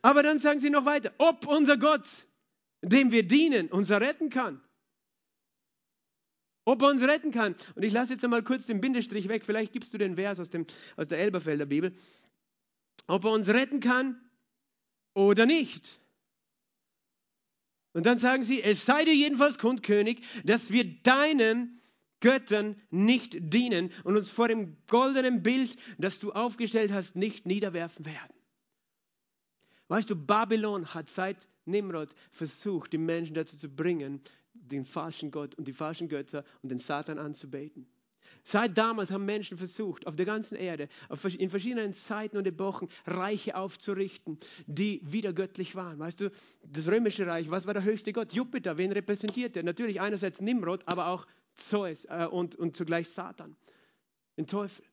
[0.03, 2.27] Aber dann sagen sie noch weiter, ob unser Gott,
[2.83, 4.61] dem wir dienen, uns retten kann.
[6.65, 7.57] Ob er uns retten kann.
[7.75, 9.45] Und ich lasse jetzt einmal kurz den Bindestrich weg.
[9.45, 10.67] Vielleicht gibst du den Vers aus, dem,
[10.97, 11.95] aus der Elberfelder Bibel.
[13.07, 14.21] Ob er uns retten kann
[15.15, 15.99] oder nicht.
[17.93, 21.81] Und dann sagen sie, es sei dir jedenfalls Kundkönig, dass wir deinen
[22.21, 28.05] Göttern nicht dienen und uns vor dem goldenen Bild, das du aufgestellt hast, nicht niederwerfen
[28.07, 28.35] werden.
[29.89, 34.21] Weißt du, Babylon hat seit Nimrod versucht, die Menschen dazu zu bringen,
[34.53, 37.87] den falschen Gott und die falschen Götter und den Satan anzubeten.
[38.45, 40.89] Seit damals haben Menschen versucht, auf der ganzen Erde,
[41.39, 45.99] in verschiedenen Zeiten und Epochen, Reiche aufzurichten, die wieder göttlich waren.
[45.99, 46.31] Weißt du,
[46.63, 48.33] das römische Reich, was war der höchste Gott?
[48.33, 49.63] Jupiter, wen repräsentiert er?
[49.63, 53.57] Natürlich einerseits Nimrod, aber auch Zeus äh, und, und zugleich Satan,
[54.37, 54.85] den Teufel.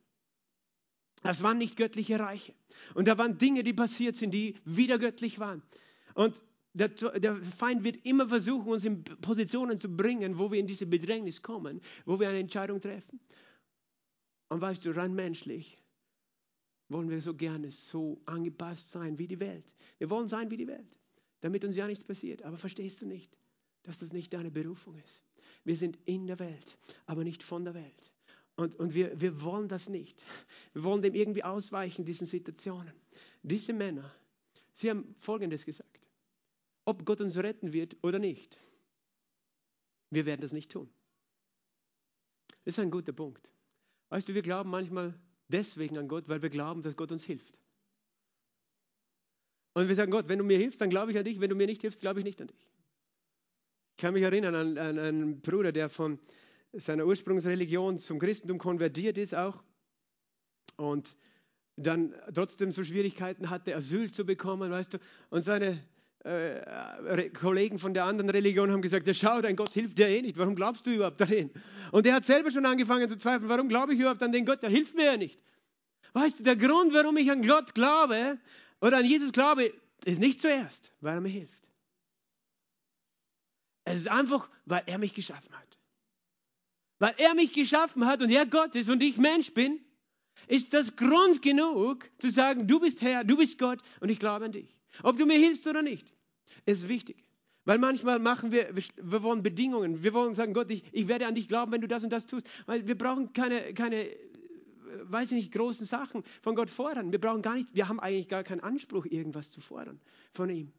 [1.23, 2.53] Das waren nicht göttliche Reiche.
[2.93, 5.63] Und da waren Dinge, die passiert sind, die wieder göttlich waren.
[6.13, 6.41] Und
[6.75, 10.85] der, der, Feind wird immer versuchen, uns in Positionen zu bringen, wo wir in diese
[10.85, 13.19] Bedrängnis kommen, wo wir eine Entscheidung treffen.
[14.49, 15.77] Und weißt du, rein menschlich
[16.89, 19.73] wollen wir so gerne so angepasst sein wie die Welt.
[19.97, 20.99] Wir wollen sein wie die Welt,
[21.39, 22.43] damit uns ja nichts passiert.
[22.43, 23.39] Aber verstehst du nicht,
[23.83, 25.23] dass das nicht deine Berufung ist?
[25.63, 28.11] Wir sind in der Welt, aber nicht von der Welt.
[28.57, 30.23] Und, und wir, wir wollen das nicht.
[30.73, 32.93] Wir wollen dem irgendwie ausweichen, diesen Situationen.
[33.43, 34.13] Diese Männer,
[34.73, 35.94] sie haben Folgendes gesagt.
[36.85, 38.57] Ob Gott uns retten wird oder nicht,
[40.11, 40.89] wir werden das nicht tun.
[42.63, 43.51] Das ist ein guter Punkt.
[44.09, 47.57] Weißt du, wir glauben manchmal deswegen an Gott, weil wir glauben, dass Gott uns hilft.
[49.73, 51.39] Und wir sagen, Gott, wenn du mir hilfst, dann glaube ich an dich.
[51.41, 52.65] Wenn du mir nicht hilfst, glaube ich nicht an dich.
[53.91, 56.19] Ich kann mich erinnern an, an einen Bruder, der von
[56.73, 59.63] seiner Ursprungsreligion zum Christentum konvertiert ist auch
[60.77, 61.15] und
[61.77, 64.97] dann trotzdem so Schwierigkeiten hatte, Asyl zu bekommen, weißt du.
[65.29, 65.81] Und seine
[66.25, 70.21] äh, Kollegen von der anderen Religion haben gesagt, ja schau, dein Gott hilft dir eh
[70.21, 71.51] nicht, warum glaubst du überhaupt dahin?
[71.91, 74.63] Und er hat selber schon angefangen zu zweifeln, warum glaube ich überhaupt an den Gott,
[74.63, 75.39] der hilft mir ja nicht.
[76.13, 78.39] Weißt du, der Grund, warum ich an Gott glaube
[78.81, 79.71] oder an Jesus glaube,
[80.05, 81.59] ist nicht zuerst, weil er mir hilft.
[83.83, 85.77] Es ist einfach, weil er mich geschaffen hat.
[86.97, 89.79] Weil er mich geschaffen hat und er Gott ist und ich Mensch bin,
[90.47, 94.45] ist das Grund genug zu sagen, du bist Herr, du bist Gott und ich glaube
[94.45, 94.81] an dich.
[95.03, 96.14] Ob du mir hilfst oder nicht,
[96.65, 97.17] ist wichtig.
[97.65, 100.03] Weil manchmal machen wir, wir wollen Bedingungen.
[100.03, 102.27] Wir wollen sagen, Gott, ich, ich werde an dich glauben, wenn du das und das
[102.27, 102.47] tust.
[102.67, 104.07] Weil wir brauchen keine, keine,
[105.03, 107.11] weiß ich nicht, großen Sachen von Gott fordern.
[107.11, 109.99] Wir brauchen gar nicht, wir haben eigentlich gar keinen Anspruch, irgendwas zu fordern
[110.33, 110.71] von ihm.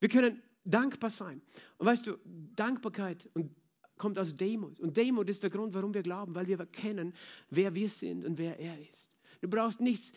[0.00, 1.42] Wir können dankbar sein.
[1.76, 2.18] Und weißt du,
[2.56, 3.54] Dankbarkeit und
[3.98, 4.80] kommt aus Demut.
[4.80, 7.12] Und Demut ist der Grund, warum wir glauben, weil wir erkennen,
[7.50, 9.12] wer wir sind und wer er ist.
[9.42, 10.12] Du brauchst nichts,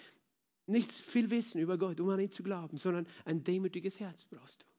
[0.65, 4.63] nichts viel wissen über Gott, um an ihn zu glauben, sondern ein demütiges Herz brauchst
[4.63, 4.72] du.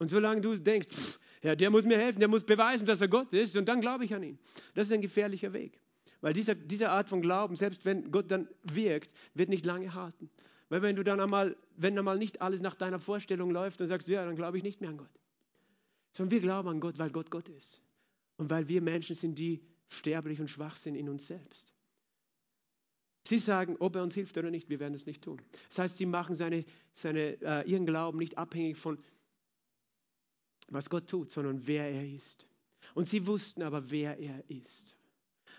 [0.00, 3.08] Und solange du denkst, pff, ja, der muss mir helfen, der muss beweisen, dass er
[3.08, 4.38] Gott ist, und dann glaube ich an ihn.
[4.74, 5.78] Das ist ein gefährlicher Weg.
[6.22, 10.30] Weil dieser, diese Art von Glauben, selbst wenn Gott dann wirkt, wird nicht lange halten.
[10.70, 14.08] Weil wenn du dann einmal, wenn einmal nicht alles nach deiner Vorstellung läuft, dann sagst
[14.08, 15.20] du, ja, dann glaube ich nicht mehr an Gott.
[16.12, 17.82] Sondern wir glauben an Gott, weil Gott Gott ist.
[18.38, 21.74] Und weil wir Menschen sind, die sterblich und schwach sind in uns selbst.
[23.26, 25.42] Sie sagen, ob er uns hilft oder nicht, wir werden es nicht tun.
[25.68, 28.98] Das heißt, sie machen seine, seine, äh, ihren Glauben nicht abhängig von,
[30.70, 32.46] was Gott tut, sondern wer er ist.
[32.94, 34.96] Und sie wussten aber, wer er ist.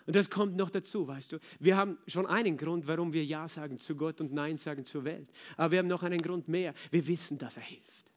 [0.07, 1.39] Und das kommt noch dazu, weißt du.
[1.59, 5.03] Wir haben schon einen Grund, warum wir Ja sagen zu Gott und Nein sagen zur
[5.03, 5.30] Welt.
[5.57, 6.74] Aber wir haben noch einen Grund mehr.
[6.89, 8.12] Wir wissen, dass er hilft.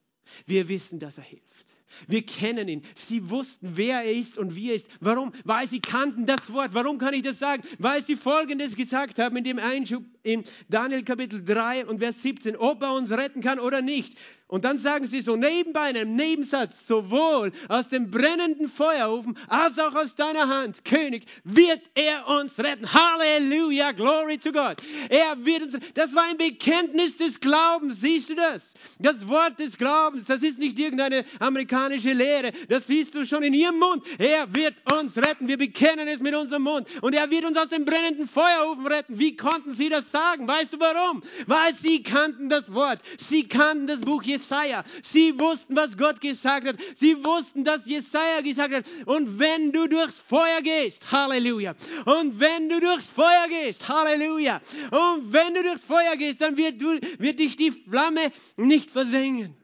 [0.47, 1.75] Wir wissen, dass er hilft.
[2.07, 2.81] Wir kennen ihn.
[2.95, 4.89] Sie wussten, wer er ist und wie er ist.
[4.99, 5.31] Warum?
[5.43, 6.73] Weil sie kannten das Wort.
[6.73, 7.63] Warum kann ich das sagen?
[7.79, 12.57] Weil sie Folgendes gesagt haben in dem Einschub in Daniel Kapitel 3 und Vers 17,
[12.57, 14.17] ob er uns retten kann oder nicht.
[14.47, 19.79] Und dann sagen sie so nebenbei in einem Nebensatz, sowohl aus dem brennenden Feuerofen als
[19.79, 22.85] auch aus deiner Hand, König, wird er uns retten.
[22.93, 24.75] Halleluja, glory to God.
[25.09, 28.75] Er wird uns, das war ein Bekenntnis des Glaubens, siehst du das?
[28.99, 33.53] Das Wort des Glaubens, das ist nicht irgendeine amerikanische Lehre, das siehst du schon in
[33.55, 34.03] ihrem Mund.
[34.19, 36.87] Er wird uns retten, wir bekennen es mit unserem Mund.
[37.01, 39.17] Und er wird uns aus dem brennenden Feuerofen retten.
[39.17, 40.47] Wie konnten sie das sagen?
[40.47, 41.23] Weißt du warum?
[41.47, 44.34] Weil sie kannten das Wort, sie kannten das Buch Jesaja.
[44.35, 44.83] Jesaja.
[45.01, 46.75] Sie wussten, was Gott gesagt hat.
[46.93, 48.85] Sie wussten, dass Jesaja gesagt hat.
[49.05, 51.75] Und wenn du durchs Feuer gehst, Halleluja.
[52.05, 54.61] Und wenn du durchs Feuer gehst, Halleluja.
[54.91, 59.55] Und wenn du durchs Feuer gehst, dann wird, du, wird dich die Flamme nicht versengen.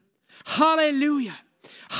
[0.46, 1.34] Halleluja.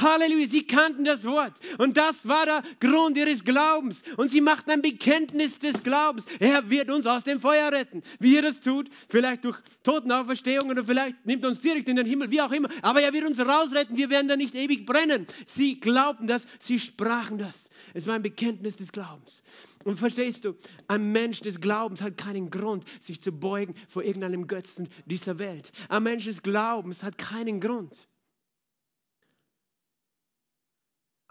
[0.01, 1.61] Halleluja, sie kannten das Wort.
[1.79, 4.03] Und das war der Grund ihres Glaubens.
[4.17, 6.27] Und sie machten ein Bekenntnis des Glaubens.
[6.39, 8.03] Er wird uns aus dem Feuer retten.
[8.19, 12.31] Wie er das tut, vielleicht durch Totenauferstehung oder vielleicht nimmt uns direkt in den Himmel,
[12.31, 12.69] wie auch immer.
[12.81, 13.97] Aber er wird uns rausretten.
[13.97, 15.27] Wir werden da nicht ewig brennen.
[15.47, 17.69] Sie glaubten das, sie sprachen das.
[17.95, 19.43] Es war ein Bekenntnis des Glaubens.
[19.85, 20.55] Und verstehst du,
[20.89, 25.73] ein Mensch des Glaubens hat keinen Grund, sich zu beugen vor irgendeinem Götzen dieser Welt.
[25.89, 28.07] Ein Mensch des Glaubens hat keinen Grund.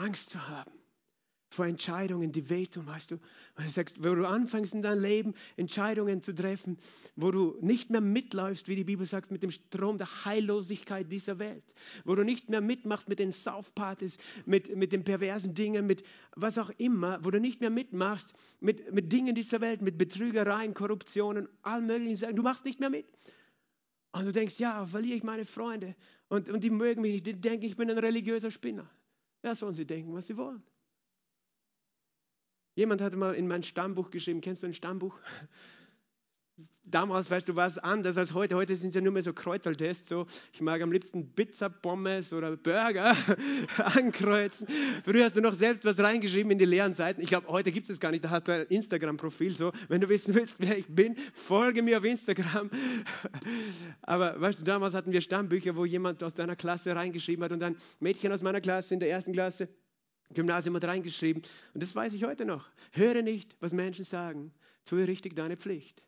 [0.01, 0.71] Angst zu haben
[1.51, 3.19] vor Entscheidungen, die wehtun, weißt du.
[3.55, 6.77] Wenn du sagst, wo du anfängst in deinem Leben Entscheidungen zu treffen,
[7.17, 11.39] wo du nicht mehr mitläufst, wie die Bibel sagt, mit dem Strom der Heillosigkeit dieser
[11.39, 11.75] Welt,
[12.05, 16.03] wo du nicht mehr mitmachst mit den Saufpartys, mit, mit den perversen Dingen, mit
[16.37, 20.73] was auch immer, wo du nicht mehr mitmachst mit, mit Dingen dieser Welt, mit Betrügereien,
[20.73, 23.07] Korruptionen, allen möglichen Sachen, du machst nicht mehr mit.
[24.13, 25.95] Und du denkst, ja, verliere ich meine Freunde
[26.29, 28.89] und, und die mögen mich nicht, die denken, ich bin ein religiöser Spinner.
[29.43, 30.63] Ja, sollen sie denken, was sie wollen.
[32.75, 35.17] Jemand hatte mal in mein Stammbuch geschrieben, kennst du ein Stammbuch?
[36.91, 38.55] Damals, weißt du, war es anders als heute.
[38.55, 40.09] Heute sind es ja nur mehr so Kräutertests.
[40.09, 43.15] So, ich mag am liebsten Pizza, Pommes oder Burger
[43.77, 44.67] ankreuzen.
[45.05, 47.21] Früher hast du noch selbst was reingeschrieben in die leeren Seiten.
[47.21, 48.25] Ich glaube, heute gibt es gar nicht.
[48.25, 49.55] Da hast du ein Instagram-Profil.
[49.55, 52.69] So, wenn du wissen willst, wer ich bin, folge mir auf Instagram.
[54.01, 57.63] Aber weißt du, damals hatten wir Stammbücher, wo jemand aus deiner Klasse reingeschrieben hat und
[57.63, 59.69] ein Mädchen aus meiner Klasse in der ersten Klasse
[60.33, 61.41] Gymnasium hat reingeschrieben.
[61.73, 62.67] Und das weiß ich heute noch.
[62.91, 64.51] Höre nicht, was Menschen sagen.
[64.83, 66.01] Tue richtig deine Pflicht.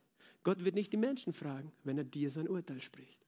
[0.44, 3.26] Gott wird nicht die Menschen fragen, wenn er dir sein Urteil spricht.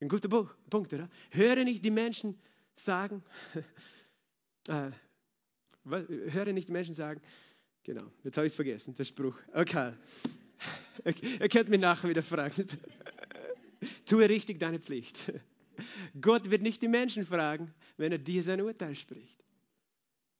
[0.00, 1.08] Ein guter Punkt, oder?
[1.30, 2.38] Höre nicht die Menschen
[2.74, 3.22] sagen,
[4.68, 4.90] äh,
[5.84, 7.20] höre nicht die Menschen sagen,
[7.82, 9.36] genau, jetzt habe ich es vergessen, der Spruch.
[9.52, 9.92] Okay.
[11.04, 12.66] Ihr könnt mich nachher wieder fragen.
[14.06, 15.32] Tue richtig deine Pflicht.
[16.20, 19.42] Gott wird nicht die Menschen fragen, wenn er dir sein Urteil spricht.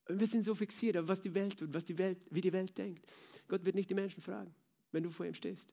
[0.08, 2.52] Und wir sind so fixiert auf was die Welt tut, was die Welt, wie die
[2.52, 3.04] Welt denkt.
[3.48, 4.54] Gott wird nicht die Menschen fragen
[4.92, 5.72] wenn du vor ihm stehst.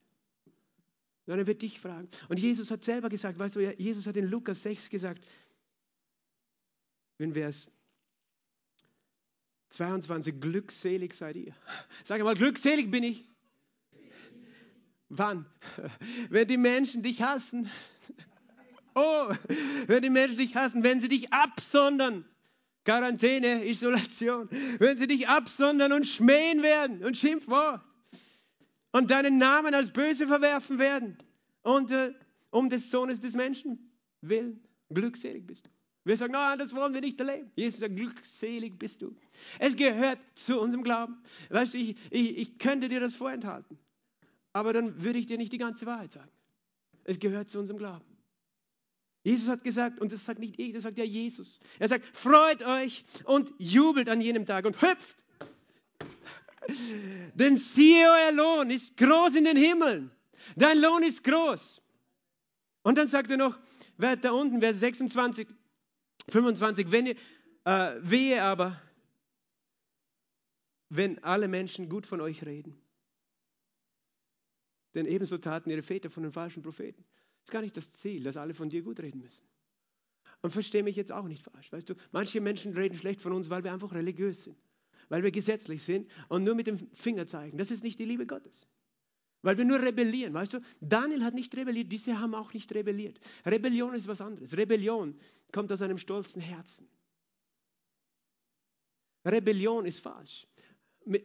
[1.25, 2.07] Sondern er wird dich fragen.
[2.27, 5.23] Und Jesus hat selber gesagt, weißt du, Jesus hat in Lukas 6 gesagt,
[7.19, 7.67] in Vers
[9.69, 11.53] 22, glückselig seid ihr.
[12.03, 13.25] Sag mal, glückselig bin ich.
[15.09, 15.45] Wann?
[16.29, 17.69] Wenn die Menschen dich hassen.
[18.95, 19.33] Oh,
[19.87, 22.25] wenn die Menschen dich hassen, wenn sie dich absondern.
[22.85, 24.49] Quarantäne, Isolation.
[24.79, 27.81] Wenn sie dich absondern und schmähen werden und Schimpfwort
[28.91, 31.17] und deinen Namen als böse verwerfen werden.
[31.61, 32.13] Und äh,
[32.51, 34.63] um des Sohnes des Menschen willen.
[34.89, 35.69] Glückselig bist du.
[36.05, 37.51] Wir sagen, nein, das wollen wir nicht erleben.
[37.55, 39.15] Jesus sagt, glückselig bist du.
[39.59, 41.21] Es gehört zu unserem Glauben.
[41.49, 43.77] Weißt du, ich, ich, ich könnte dir das vorenthalten.
[44.53, 46.31] Aber dann würde ich dir nicht die ganze Wahrheit sagen.
[47.03, 48.05] Es gehört zu unserem Glauben.
[49.23, 51.59] Jesus hat gesagt, und das sagt nicht ich, das sagt ja Jesus.
[51.77, 55.23] Er sagt, freut euch und jubelt an jenem Tag und hüpft.
[57.33, 60.11] Denn siehe, euer Lohn ist groß in den Himmeln.
[60.55, 61.81] Dein Lohn ist groß.
[62.83, 63.59] Und dann sagt er noch,
[63.97, 65.47] wer da unten, Vers 26,
[66.29, 67.15] 25, wenn ihr,
[67.65, 68.81] äh, wehe aber,
[70.89, 72.75] wenn alle Menschen gut von euch reden.
[74.95, 77.03] Denn ebenso taten ihre Väter von den falschen Propheten.
[77.03, 79.47] Das ist gar nicht das Ziel, dass alle von dir gut reden müssen.
[80.41, 81.71] Und verstehe mich jetzt auch nicht falsch.
[81.71, 84.57] Weißt du, manche Menschen reden schlecht von uns, weil wir einfach religiös sind,
[85.09, 87.57] weil wir gesetzlich sind und nur mit dem Finger zeigen.
[87.57, 88.67] Das ist nicht die Liebe Gottes.
[89.41, 90.59] Weil wir nur rebellieren, weißt du?
[90.81, 93.19] Daniel hat nicht rebelliert, diese haben auch nicht rebelliert.
[93.45, 94.55] Rebellion ist was anderes.
[94.57, 95.17] Rebellion
[95.51, 96.87] kommt aus einem stolzen Herzen.
[99.25, 100.47] Rebellion ist falsch.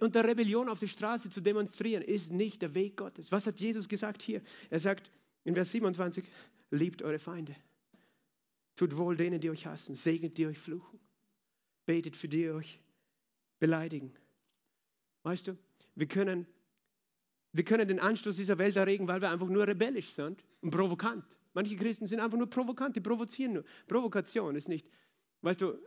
[0.00, 3.32] Unter Rebellion auf die Straße zu demonstrieren, ist nicht der Weg Gottes.
[3.32, 4.40] Was hat Jesus gesagt hier?
[4.70, 5.10] Er sagt
[5.42, 6.24] in Vers 27,
[6.70, 7.54] liebt eure Feinde.
[8.76, 9.94] Tut wohl denen, die euch hassen.
[9.94, 11.00] Segnet, die euch fluchen.
[11.86, 12.80] Betet für die, die euch
[13.64, 14.12] beleidigen.
[15.22, 15.56] Weißt du,
[15.94, 16.46] wir können
[17.52, 21.24] wir können den Anstoß dieser Welt erregen, weil wir einfach nur rebellisch sind und provokant.
[21.54, 23.64] Manche Christen sind einfach nur provokant, die provozieren nur.
[23.86, 24.86] Provokation ist nicht,
[25.42, 25.78] weißt du,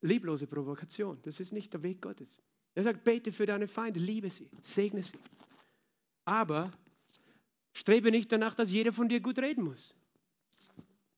[0.00, 1.18] lieblose Provokation.
[1.22, 2.40] Das ist nicht der Weg Gottes.
[2.74, 5.18] Er sagt, bete für deine Feinde, liebe sie, segne sie.
[6.24, 6.70] Aber
[7.74, 9.94] strebe nicht danach, dass jeder von dir gut reden muss.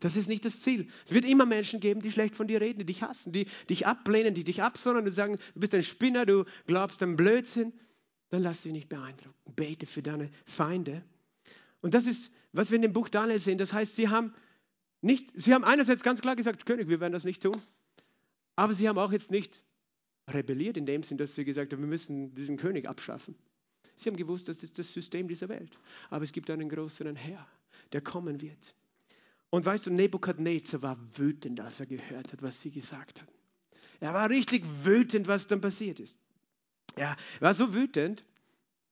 [0.04, 0.88] Das ist nicht das Ziel.
[1.06, 3.86] Es wird immer Menschen geben, die schlecht von dir reden, die dich hassen, die dich
[3.86, 7.72] ablehnen, die dich absondern und sagen, du bist ein Spinner, du glaubst an Blödsinn
[8.34, 9.54] dann lass dich nicht beeindrucken.
[9.54, 11.04] Bete für deine Feinde.
[11.80, 13.58] Und das ist, was wir in dem Buch Daniel sehen.
[13.58, 14.34] Das heißt, sie haben
[15.02, 17.56] nicht, sie haben einerseits ganz klar gesagt, König, wir werden das nicht tun.
[18.56, 19.62] Aber sie haben auch jetzt nicht
[20.28, 23.36] rebelliert in dem Sinn, dass sie gesagt haben, wir müssen diesen König abschaffen.
[23.94, 25.78] Sie haben gewusst, das ist das System dieser Welt.
[26.10, 27.46] Aber es gibt einen größeren Herr,
[27.92, 28.74] der kommen wird.
[29.54, 33.30] Und weißt du, Nebukadnezar war wütend, als er gehört hat, was sie gesagt haben.
[34.00, 36.18] Er war richtig wütend, was dann passiert ist.
[36.96, 38.24] Er war so wütend,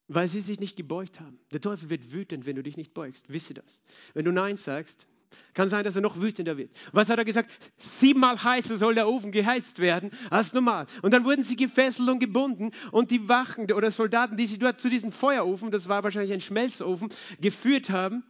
[0.07, 1.41] weil sie sich nicht gebeugt haben.
[1.51, 3.33] Der Teufel wird wütend, wenn du dich nicht beugst.
[3.33, 3.83] Wisse das.
[4.15, 5.09] Wenn du Nein sagst,
[5.53, 6.71] kann sein, dass er noch wütender wird.
[6.93, 7.51] Was hat er gesagt?
[7.77, 10.87] Siebenmal heißer soll der Ofen geheizt werden als normal.
[11.03, 14.81] Und dann wurden sie gefesselt und gebunden und die Wachen oder Soldaten, die sie dort
[14.81, 17.09] zu diesem Feuerofen, das war wahrscheinlich ein Schmelzofen,
[17.41, 18.23] geführt haben,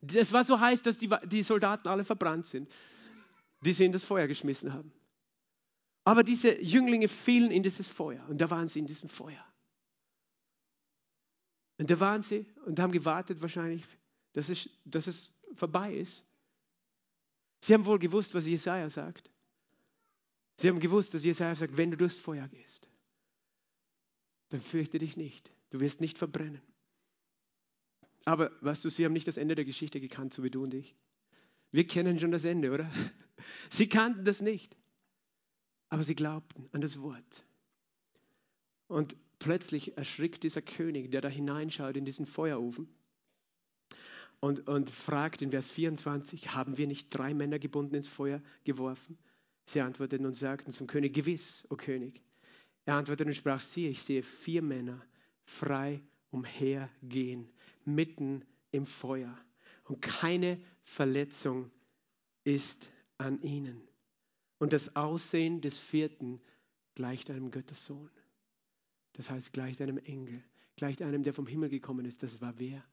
[0.00, 2.72] das war so heiß, dass die, die Soldaten alle verbrannt sind,
[3.62, 4.92] die sie in das Feuer geschmissen haben.
[6.04, 9.44] Aber diese Jünglinge fielen in dieses Feuer und da waren sie in diesem Feuer.
[11.78, 13.84] Und da waren sie und haben gewartet wahrscheinlich,
[14.32, 16.24] dass es, dass es vorbei ist.
[17.60, 19.30] Sie haben wohl gewusst, was Jesaja sagt.
[20.56, 22.88] Sie haben gewusst, dass Jesaja sagt, wenn du durchs Feuer gehst,
[24.48, 25.52] dann fürchte dich nicht.
[25.70, 26.62] Du wirst nicht verbrennen.
[28.28, 30.74] Aber weißt du, sie haben nicht das Ende der Geschichte gekannt, so wie du und
[30.74, 30.94] ich.
[31.72, 32.90] Wir kennen schon das Ende, oder?
[33.70, 34.76] Sie kannten das nicht.
[35.88, 37.46] Aber sie glaubten an das Wort.
[38.86, 42.94] Und plötzlich erschrickt dieser König, der da hineinschaut in diesen Feuerofen
[44.40, 49.16] und, und fragt in Vers 24, haben wir nicht drei Männer gebunden ins Feuer geworfen?
[49.64, 52.22] Sie antworteten und sagten zum König, gewiss, o König.
[52.84, 55.02] Er antwortete und sprach, siehe, ich sehe vier Männer
[55.44, 57.50] frei umhergehen,
[57.94, 59.36] mitten im Feuer.
[59.84, 61.70] Und keine Verletzung
[62.44, 63.88] ist an ihnen.
[64.58, 66.40] Und das Aussehen des vierten
[66.94, 68.10] gleicht einem Göttersohn.
[69.14, 70.42] Das heißt, gleicht einem Engel,
[70.76, 72.22] gleicht einem, der vom Himmel gekommen ist.
[72.22, 72.84] Das war wer?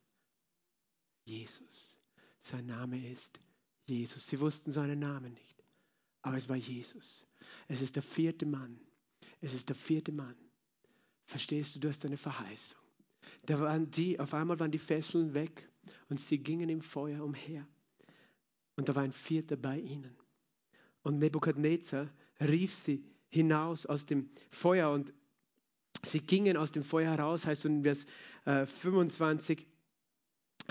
[1.24, 2.00] Jesus.
[2.42, 3.40] Sein Name ist
[3.86, 4.28] Jesus.
[4.28, 5.64] Sie wussten seinen Namen nicht,
[6.22, 7.26] aber es war Jesus.
[7.68, 8.80] Es ist der vierte Mann.
[9.42, 10.36] Es ist der vierte Mann.
[11.26, 12.85] Verstehst du, du hast eine Verheißung.
[13.46, 15.70] Da waren die, auf einmal waren die Fesseln weg
[16.10, 17.68] und sie gingen im Feuer umher.
[18.76, 20.16] Und da war ein Vierter bei ihnen.
[21.04, 25.14] Und Nebukadnezar rief sie hinaus aus dem Feuer und
[26.04, 28.08] sie gingen aus dem Feuer heraus, heißt in Vers
[28.46, 29.68] äh, 25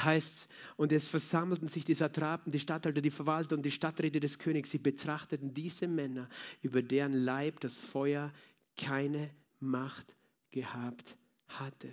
[0.00, 4.38] heißt und es versammelten sich die Satrapen, die Statthalter, die Verwalter und die Stadträte des
[4.38, 4.70] Königs.
[4.70, 6.28] Sie betrachteten diese Männer,
[6.62, 8.32] über deren Leib das Feuer
[8.76, 10.16] keine Macht
[10.50, 11.16] gehabt
[11.46, 11.92] hatte.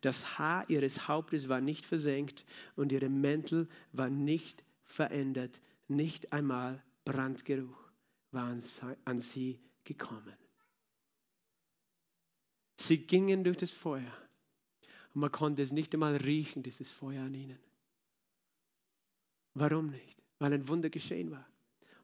[0.00, 2.44] Das Haar ihres Hauptes war nicht versenkt
[2.76, 7.90] und ihre Mäntel waren nicht verändert, nicht einmal Brandgeruch
[8.30, 8.56] war
[9.04, 10.36] an sie gekommen.
[12.76, 14.12] Sie gingen durch das Feuer
[15.14, 17.58] und man konnte es nicht einmal riechen, dieses Feuer an ihnen.
[19.54, 20.22] Warum nicht?
[20.38, 21.46] Weil ein Wunder geschehen war.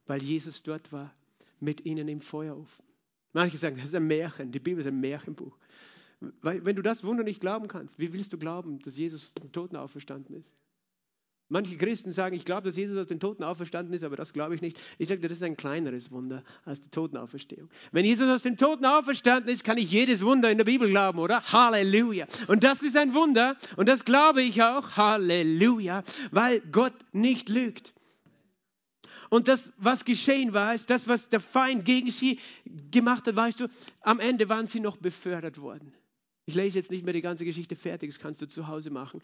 [0.06, 1.14] Weil Jesus dort war,
[1.60, 2.84] mit ihnen im Feuerofen.
[3.32, 5.56] Manche sagen, das ist ein Märchen, die Bibel ist ein Märchenbuch.
[6.42, 9.52] Weil, wenn du das Wunder nicht glauben kannst, wie willst du glauben, dass Jesus zum
[9.52, 10.54] Toten auferstanden ist?
[11.48, 14.54] Manche Christen sagen, ich glaube, dass Jesus aus den Toten auferstanden ist, aber das glaube
[14.54, 14.80] ich nicht.
[14.96, 17.68] Ich sage dir, das ist ein kleineres Wunder als die Totenauferstehung.
[17.92, 21.18] Wenn Jesus aus den Toten auferstanden ist, kann ich jedes Wunder in der Bibel glauben,
[21.18, 21.42] oder?
[21.44, 22.26] Halleluja.
[22.46, 24.96] Und das ist ein Wunder und das glaube ich auch.
[24.96, 26.02] Halleluja.
[26.30, 27.92] Weil Gott nicht lügt.
[29.28, 32.38] Und das, was geschehen war, ist das, was der Feind gegen sie
[32.90, 33.68] gemacht hat, weißt du,
[34.00, 35.92] am Ende waren sie noch befördert worden.
[36.46, 39.22] Ich lese jetzt nicht mehr die ganze Geschichte fertig, das kannst du zu Hause machen.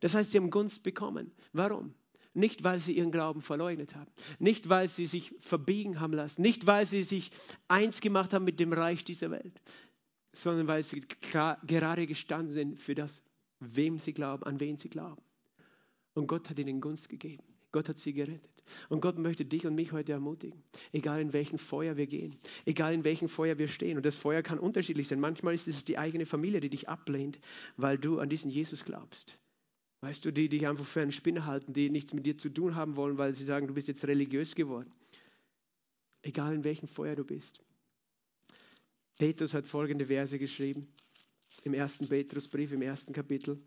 [0.00, 1.32] Das heißt, sie haben Gunst bekommen.
[1.52, 1.94] Warum?
[2.34, 4.10] Nicht, weil sie ihren Glauben verleugnet haben.
[4.38, 6.42] Nicht, weil sie sich verbiegen haben lassen.
[6.42, 7.30] Nicht, weil sie sich
[7.68, 9.60] eins gemacht haben mit dem Reich dieser Welt.
[10.32, 13.24] Sondern weil sie gerade gestanden sind für das,
[13.60, 15.22] wem sie glauben, an wen sie glauben.
[16.14, 17.42] Und Gott hat ihnen Gunst gegeben.
[17.72, 18.58] Gott hat sie gerettet.
[18.88, 20.62] Und Gott möchte dich und mich heute ermutigen.
[20.92, 23.96] Egal in welchem Feuer wir gehen, egal in welchem Feuer wir stehen.
[23.96, 25.20] Und das Feuer kann unterschiedlich sein.
[25.20, 27.38] Manchmal ist es die eigene Familie, die dich ablehnt,
[27.76, 29.38] weil du an diesen Jesus glaubst.
[30.00, 32.74] Weißt du, die dich einfach für einen Spinner halten, die nichts mit dir zu tun
[32.74, 34.92] haben wollen, weil sie sagen, du bist jetzt religiös geworden.
[36.22, 37.60] Egal in welchem Feuer du bist.
[39.18, 40.86] Petrus hat folgende Verse geschrieben
[41.64, 43.60] im ersten Petrusbrief, im ersten Kapitel.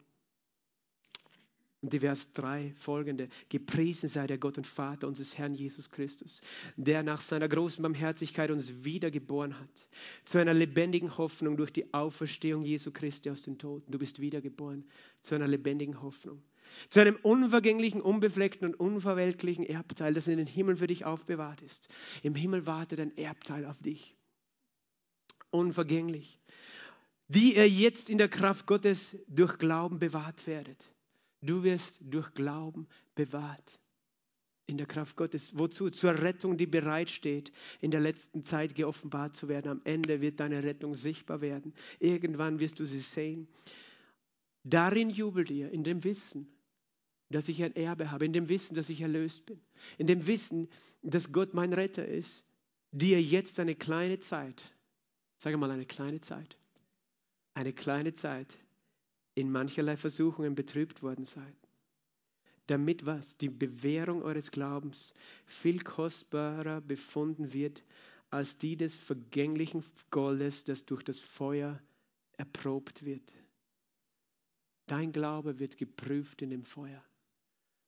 [1.82, 3.28] Und die Vers 3 folgende.
[3.50, 6.42] Gepriesen sei der Gott und Vater unseres Herrn Jesus Christus,
[6.78, 9.90] der nach seiner großen Barmherzigkeit uns wiedergeboren hat.
[10.24, 13.92] Zu einer lebendigen Hoffnung durch die Auferstehung Jesu Christi aus den Toten.
[13.92, 14.86] Du bist wiedergeboren.
[15.22, 16.44] Zu einer lebendigen Hoffnung.
[16.90, 21.88] Zu einem unvergänglichen, unbefleckten und unverwelklichen Erbteil, das in den Himmel für dich aufbewahrt ist.
[22.22, 24.16] Im Himmel wartet ein Erbteil auf dich.
[25.50, 26.40] Unvergänglich.
[27.28, 30.92] Die ihr jetzt in der Kraft Gottes durch Glauben bewahrt werdet
[31.42, 33.80] Du wirst durch Glauben bewahrt
[34.68, 35.58] in der Kraft Gottes.
[35.58, 35.90] Wozu?
[35.90, 39.70] Zur Rettung, die bereitsteht, in der letzten Zeit geoffenbart zu werden.
[39.70, 41.74] Am Ende wird deine Rettung sichtbar werden.
[42.00, 43.48] Irgendwann wirst du sie sehen.
[44.64, 46.48] Darin jubelt ihr, in dem Wissen,
[47.30, 49.60] dass ich ein Erbe habe, in dem Wissen, dass ich erlöst bin,
[49.98, 50.70] in dem Wissen,
[51.02, 52.46] dass Gott mein Retter ist,
[52.92, 54.72] dir jetzt eine kleine Zeit,
[55.38, 56.58] sage mal eine kleine Zeit,
[57.54, 58.60] eine kleine Zeit
[59.36, 61.56] in mancherlei Versuchungen betrübt worden seid.
[62.68, 63.38] Damit was?
[63.38, 65.14] Die Bewährung eures Glaubens
[65.46, 67.84] viel kostbarer befunden wird
[68.30, 71.82] als die des vergänglichen Goldes, das durch das Feuer
[72.38, 73.36] erprobt wird.
[74.88, 77.04] Dein Glaube wird geprüft in dem Feuer.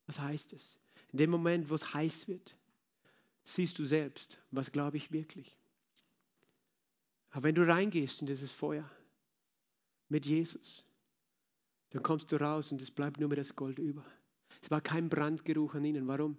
[0.06, 0.78] Was heißt es?
[1.12, 2.56] In dem Moment, wo es heiß wird,
[3.44, 5.56] siehst du selbst, was glaube ich wirklich.
[7.30, 8.88] Aber wenn du reingehst in dieses Feuer
[10.08, 10.84] mit Jesus,
[11.94, 14.04] dann kommst du raus und es bleibt nur mehr das Gold über.
[14.60, 16.08] Es war kein Brandgeruch an ihnen.
[16.08, 16.36] Warum?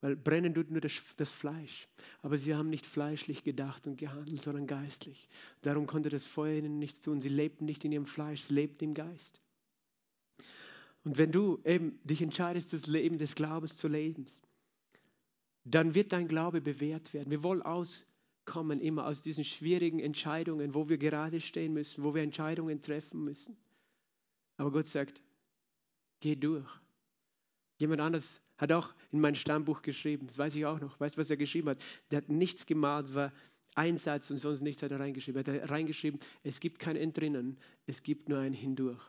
[0.00, 1.88] Weil brennen tut nur das, das, Fleisch.
[2.22, 5.28] Aber sie haben nicht fleischlich gedacht und gehandelt, sondern geistlich.
[5.60, 7.20] Darum konnte das Feuer ihnen nichts tun.
[7.20, 9.42] Sie lebten nicht in ihrem Fleisch, sie lebten im Geist.
[11.04, 14.24] Und wenn du eben dich entscheidest, das Leben des Glaubens zu leben,
[15.64, 17.30] dann wird dein Glaube bewährt werden.
[17.30, 22.22] Wir wollen auskommen immer aus diesen schwierigen Entscheidungen, wo wir gerade stehen müssen, wo wir
[22.22, 23.54] Entscheidungen treffen müssen.
[24.56, 25.22] Aber Gott sagt,
[26.20, 26.68] geh durch.
[27.78, 31.20] Jemand anders hat auch in mein Stammbuch geschrieben, das weiß ich auch noch, weißt du,
[31.20, 31.78] was er geschrieben hat?
[32.10, 33.32] Der hat nichts gemalt, es war
[33.74, 35.44] ein Satz und sonst nichts hat er reingeschrieben.
[35.44, 39.02] Er hat reingeschrieben, es gibt kein Entrinnen, es gibt nur ein Hindurch.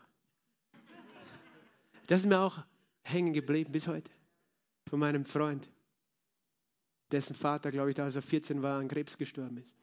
[2.07, 2.63] Das ist mir auch
[3.03, 4.11] hängen geblieben bis heute
[4.87, 5.69] von meinem Freund,
[7.11, 9.75] dessen Vater, glaube ich, da als er 14 war, an Krebs gestorben ist.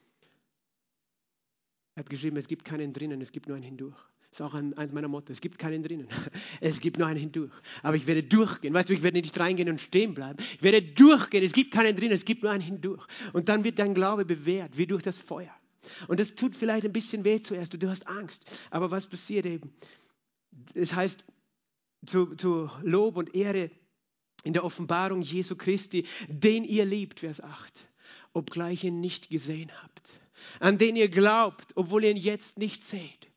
[1.94, 3.98] Er hat geschrieben, es gibt keinen drinnen, es gibt nur ein Hindurch.
[4.32, 5.30] Das ist auch eins meiner Motto.
[5.30, 6.08] Es gibt keinen drinnen.
[6.62, 7.52] Es gibt nur einen hindurch.
[7.82, 8.72] Aber ich werde durchgehen.
[8.72, 10.42] Weißt du, ich werde nicht reingehen und stehen bleiben.
[10.54, 11.44] Ich werde durchgehen.
[11.44, 12.14] Es gibt keinen drinnen.
[12.14, 13.06] Es gibt nur einen hindurch.
[13.34, 15.54] Und dann wird dein Glaube bewährt, wie durch das Feuer.
[16.08, 17.74] Und das tut vielleicht ein bisschen weh zuerst.
[17.74, 18.50] Du hast Angst.
[18.70, 19.70] Aber was passiert eben?
[20.72, 21.26] Es heißt,
[22.06, 23.70] zu, zu Lob und Ehre
[24.44, 27.86] in der Offenbarung Jesu Christi, den ihr liebt, Vers 8,
[28.32, 30.10] obgleich ihr ihn nicht gesehen habt,
[30.58, 33.31] an den ihr glaubt, obwohl ihr ihn jetzt nicht seht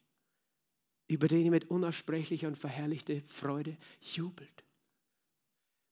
[1.07, 4.63] über den ihr mit unaussprechlicher und verherrlichter Freude jubelt.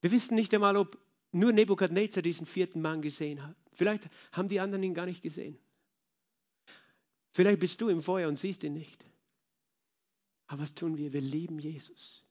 [0.02, 0.98] Wir wissen nicht einmal, ob
[1.32, 3.56] nur Nebukadnezar diesen vierten Mann gesehen hat.
[3.74, 5.58] Vielleicht haben die anderen ihn gar nicht gesehen.
[7.32, 9.04] Vielleicht bist du im Feuer und siehst ihn nicht.
[10.48, 11.14] Aber was tun wir?
[11.14, 12.24] Wir lieben Jesus,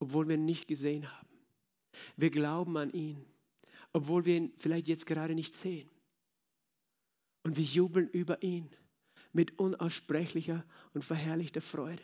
[0.00, 1.28] obwohl wir ihn nicht gesehen haben.
[2.16, 3.24] Wir glauben an ihn,
[3.92, 5.88] obwohl wir ihn vielleicht jetzt gerade nicht sehen.
[7.44, 8.70] Und wir jubeln über ihn
[9.32, 10.64] mit unaussprechlicher
[10.94, 12.02] und verherrlichter Freude.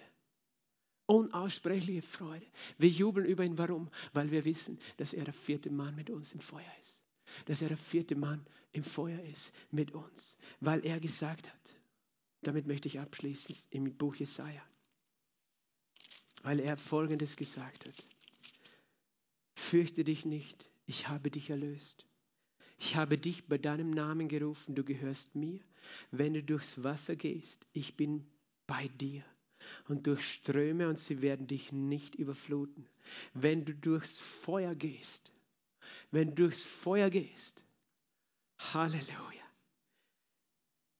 [1.06, 2.46] Unaussprechliche Freude.
[2.76, 3.56] Wir jubeln über ihn.
[3.56, 3.90] Warum?
[4.12, 7.02] Weil wir wissen, dass er der vierte Mann mit uns im Feuer ist.
[7.46, 10.36] Dass er der vierte Mann im Feuer ist mit uns.
[10.60, 11.74] Weil er gesagt hat,
[12.42, 14.62] damit möchte ich abschließen im Buch Jesaja.
[16.42, 18.04] Weil er Folgendes gesagt hat.
[19.54, 22.07] Fürchte dich nicht, ich habe dich erlöst.
[22.78, 25.60] Ich habe dich bei deinem Namen gerufen, du gehörst mir.
[26.10, 28.26] Wenn du durchs Wasser gehst, ich bin
[28.66, 29.24] bei dir.
[29.88, 32.88] Und durch Ströme und sie werden dich nicht überfluten.
[33.34, 35.32] Wenn du durchs Feuer gehst,
[36.10, 37.64] wenn du durchs Feuer gehst,
[38.58, 39.48] Halleluja,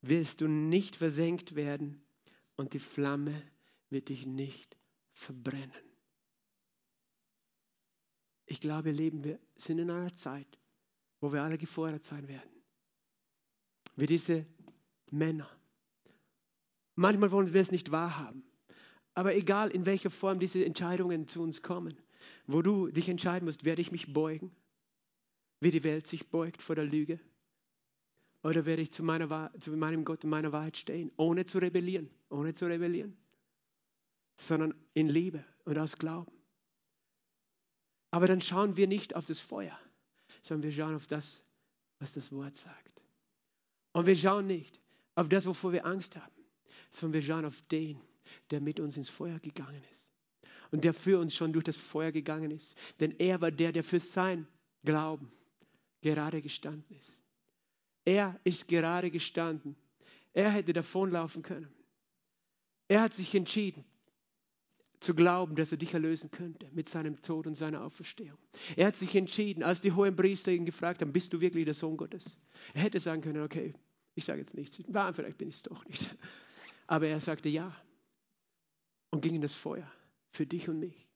[0.03, 2.03] wirst du nicht versenkt werden
[2.57, 3.43] und die Flamme
[3.91, 4.77] wird dich nicht
[5.13, 5.73] verbrennen.
[8.47, 10.58] Ich glaube, leben wir sind in einer Zeit,
[11.21, 12.51] wo wir alle gefordert sein werden.
[13.97, 14.47] Wie diese
[15.11, 15.49] Männer.
[16.95, 18.43] Manchmal wollen wir es nicht wahrhaben.
[19.15, 21.97] Aber egal in welcher Form diese Entscheidungen zu uns kommen,
[22.47, 24.55] wo du dich entscheiden musst, werde ich mich beugen,
[25.61, 27.19] wie die Welt sich beugt vor der Lüge,
[28.43, 32.11] oder werde ich zu, meiner, zu meinem Gott und meiner Wahrheit stehen, ohne zu rebellieren,
[32.31, 33.17] ohne zu rebellieren,
[34.37, 36.33] sondern in Liebe und aus Glauben.
[38.11, 39.79] Aber dann schauen wir nicht auf das Feuer,
[40.43, 41.43] sondern wir schauen auf das,
[41.99, 43.03] was das Wort sagt.
[43.93, 44.81] Und wir schauen nicht
[45.15, 46.45] auf das, wovor wir Angst haben,
[46.91, 48.01] sondern wir schauen auf den,
[48.51, 50.15] der mit uns ins Feuer gegangen ist.
[50.71, 52.77] Und der für uns schon durch das Feuer gegangen ist.
[53.01, 54.47] Denn er war der, der für sein
[54.85, 55.33] Glauben
[56.03, 57.21] gerade gestanden ist.
[58.05, 59.77] Er ist gerade gestanden.
[60.35, 61.73] Er hätte davonlaufen können.
[62.87, 63.85] Er hat sich entschieden,
[65.01, 68.39] zu glauben, dass er dich erlösen könnte mit seinem Tod und seiner Auferstehung.
[68.77, 71.75] Er hat sich entschieden, als die hohen Priester ihn gefragt haben, bist du wirklich der
[71.75, 72.37] Sohn Gottes?
[72.75, 73.75] Er hätte sagen können, okay,
[74.15, 76.15] ich sage jetzt nichts, war, vielleicht bin ich es doch nicht.
[76.87, 77.75] Aber er sagte ja
[79.11, 79.91] und ging in das Feuer
[80.31, 81.07] für dich und mich.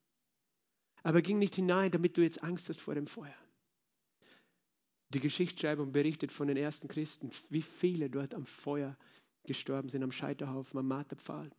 [1.03, 3.35] Aber er ging nicht hinein, damit du jetzt Angst hast vor dem Feuer.
[5.12, 8.97] Die Geschichtsschreibung berichtet von den ersten Christen, wie viele dort am Feuer
[9.45, 11.51] gestorben sind, am Scheiterhaufen, am Marterpfahl.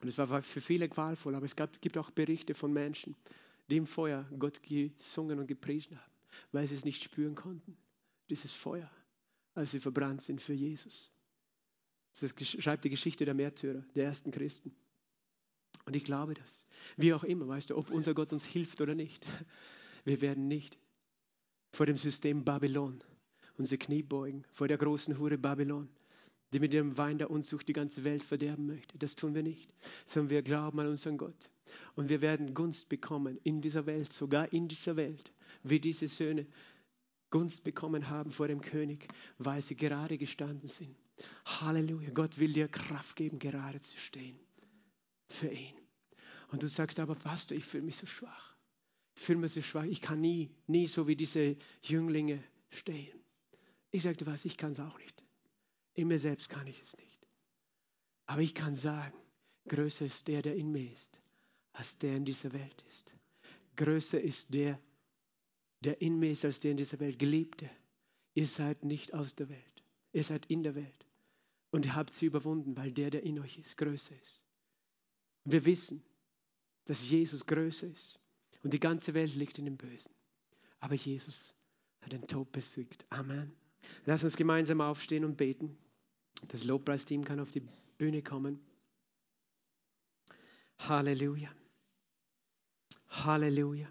[0.00, 3.16] Und es war für viele qualvoll, aber es gab, gibt auch Berichte von Menschen,
[3.68, 6.12] die im Feuer Gott gesungen und gepriesen haben,
[6.52, 7.76] weil sie es nicht spüren konnten,
[8.30, 8.90] dieses Feuer,
[9.54, 11.10] als sie verbrannt sind für Jesus.
[12.20, 14.74] Das schreibt die Geschichte der Märtyrer, der ersten Christen.
[15.84, 16.66] Und ich glaube das.
[16.96, 19.26] Wie auch immer, weißt du, ob unser Gott uns hilft oder nicht.
[20.04, 20.78] Wir werden nicht
[21.72, 23.02] vor dem System Babylon
[23.56, 25.88] unsere Knie beugen, vor der großen Hure Babylon,
[26.52, 28.98] die mit ihrem Wein der Unzucht die ganze Welt verderben möchte.
[28.98, 29.72] Das tun wir nicht,
[30.04, 31.50] sondern wir glauben an unseren Gott.
[31.94, 35.32] Und wir werden Gunst bekommen in dieser Welt, sogar in dieser Welt,
[35.62, 36.46] wie diese Söhne
[37.30, 40.96] Gunst bekommen haben vor dem König, weil sie gerade gestanden sind.
[41.44, 44.38] Halleluja, Gott will dir Kraft geben, gerade zu stehen
[45.28, 45.74] für ihn.
[46.50, 48.58] Und du sagst aber, Pastor, ich fühle mich so schwach
[49.18, 53.18] fühle mich so schwach, ich kann nie, nie so wie diese Jünglinge stehen.
[53.90, 55.24] Ich sagte, was, ich kann es auch nicht.
[55.98, 57.26] In mir selbst kann ich es nicht.
[58.26, 59.18] Aber ich kann sagen,
[59.66, 61.20] größer ist der, der in mir ist,
[61.72, 63.16] als der in dieser Welt ist.
[63.74, 64.80] Größer ist der,
[65.80, 67.18] der in mir ist, als der in dieser Welt.
[67.18, 67.68] Geliebte,
[68.34, 69.82] ihr seid nicht aus der Welt.
[70.12, 71.04] Ihr seid in der Welt.
[71.72, 74.44] Und ihr habt sie überwunden, weil der, der in euch ist, größer ist.
[75.42, 76.04] Wir wissen,
[76.84, 78.20] dass Jesus größer ist.
[78.62, 80.14] Und die ganze Welt liegt in dem Bösen.
[80.78, 81.56] Aber Jesus
[82.02, 83.04] hat den Tod besiegt.
[83.10, 83.50] Amen.
[84.04, 85.76] Lass uns gemeinsam aufstehen und beten.
[86.46, 87.62] Das Lobpreisteam kann auf die
[87.98, 88.60] Bühne kommen.
[90.78, 91.50] Halleluja.
[93.08, 93.88] Halleluja.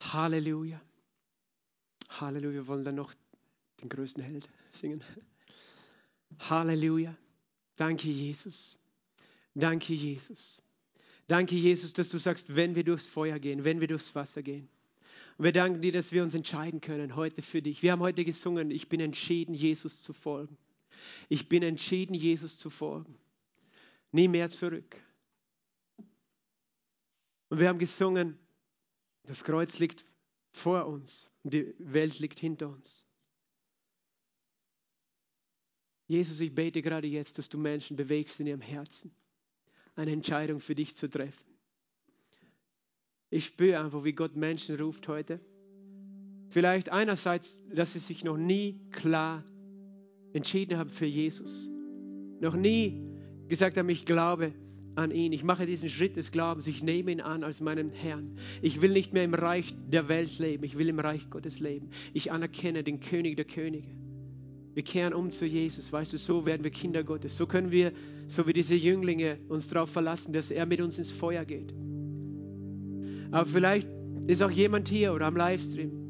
[0.00, 0.80] Halleluja.
[2.10, 2.52] Halleluja.
[2.52, 3.14] Wir wollen dann noch
[3.80, 5.02] den größten Held singen.
[6.38, 7.16] Halleluja.
[7.76, 8.78] Danke, Jesus.
[9.54, 10.60] Danke, Jesus.
[11.26, 14.68] Danke, Jesus, dass du sagst, wenn wir durchs Feuer gehen, wenn wir durchs Wasser gehen.
[15.36, 17.82] Und wir danken dir, dass wir uns entscheiden können heute für dich.
[17.82, 20.56] Wir haben heute gesungen, ich bin entschieden, Jesus zu folgen.
[21.28, 23.18] Ich bin entschieden, Jesus zu folgen.
[24.12, 25.00] Nie mehr zurück.
[27.48, 28.38] Und wir haben gesungen,
[29.24, 30.04] das Kreuz liegt
[30.52, 33.06] vor uns und die Welt liegt hinter uns.
[36.06, 39.14] Jesus, ich bete gerade jetzt, dass du Menschen bewegst in ihrem Herzen
[39.94, 41.46] eine Entscheidung für dich zu treffen.
[43.30, 45.40] Ich spüre einfach, wie Gott Menschen ruft heute.
[46.48, 49.44] Vielleicht einerseits, dass sie sich noch nie klar
[50.38, 51.68] entschieden haben für Jesus.
[52.40, 53.02] Noch nie
[53.48, 54.52] gesagt haben, ich glaube
[54.94, 55.32] an ihn.
[55.32, 56.66] Ich mache diesen Schritt des Glaubens.
[56.66, 58.36] Ich nehme ihn an als meinen Herrn.
[58.62, 60.64] Ich will nicht mehr im Reich der Welt leben.
[60.64, 61.90] Ich will im Reich Gottes leben.
[62.12, 63.88] Ich anerkenne den König der Könige.
[64.74, 67.36] Wir kehren um zu Jesus, weißt du, so werden wir Kinder Gottes.
[67.36, 67.92] So können wir,
[68.28, 71.74] so wie diese Jünglinge, uns darauf verlassen, dass er mit uns ins Feuer geht.
[73.30, 73.88] Aber vielleicht
[74.26, 76.07] ist auch jemand hier oder am Livestream.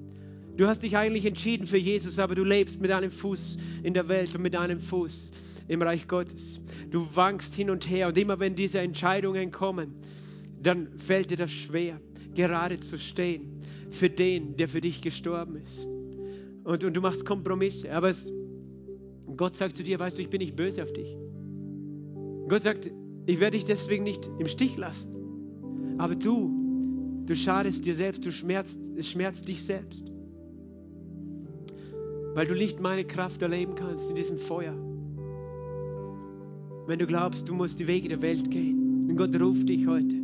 [0.58, 4.08] Du hast dich eigentlich entschieden für Jesus, aber du lebst mit einem Fuß in der
[4.08, 5.30] Welt und mit einem Fuß
[5.68, 6.60] im Reich Gottes.
[6.90, 9.94] Du wankst hin und her und immer wenn diese Entscheidungen kommen,
[10.60, 12.00] dann fällt dir das schwer.
[12.34, 15.86] gerade zu stehen für den, der für dich gestorben ist.
[16.64, 18.32] Und, und du machst Kompromisse, aber es,
[19.36, 21.16] Gott sagt zu dir, weißt du, ich bin nicht böse auf dich.
[22.48, 22.90] Gott sagt,
[23.26, 25.14] ich werde dich deswegen nicht im Stich lassen.
[25.98, 30.07] Aber du, du schadest dir selbst, du schmerzt, es schmerzt dich selbst.
[32.38, 34.72] Weil du nicht meine Kraft erleben kannst in diesem Feuer.
[36.86, 39.08] Wenn du glaubst, du musst die Wege der Welt gehen.
[39.10, 40.14] Und Gott ruft dich heute,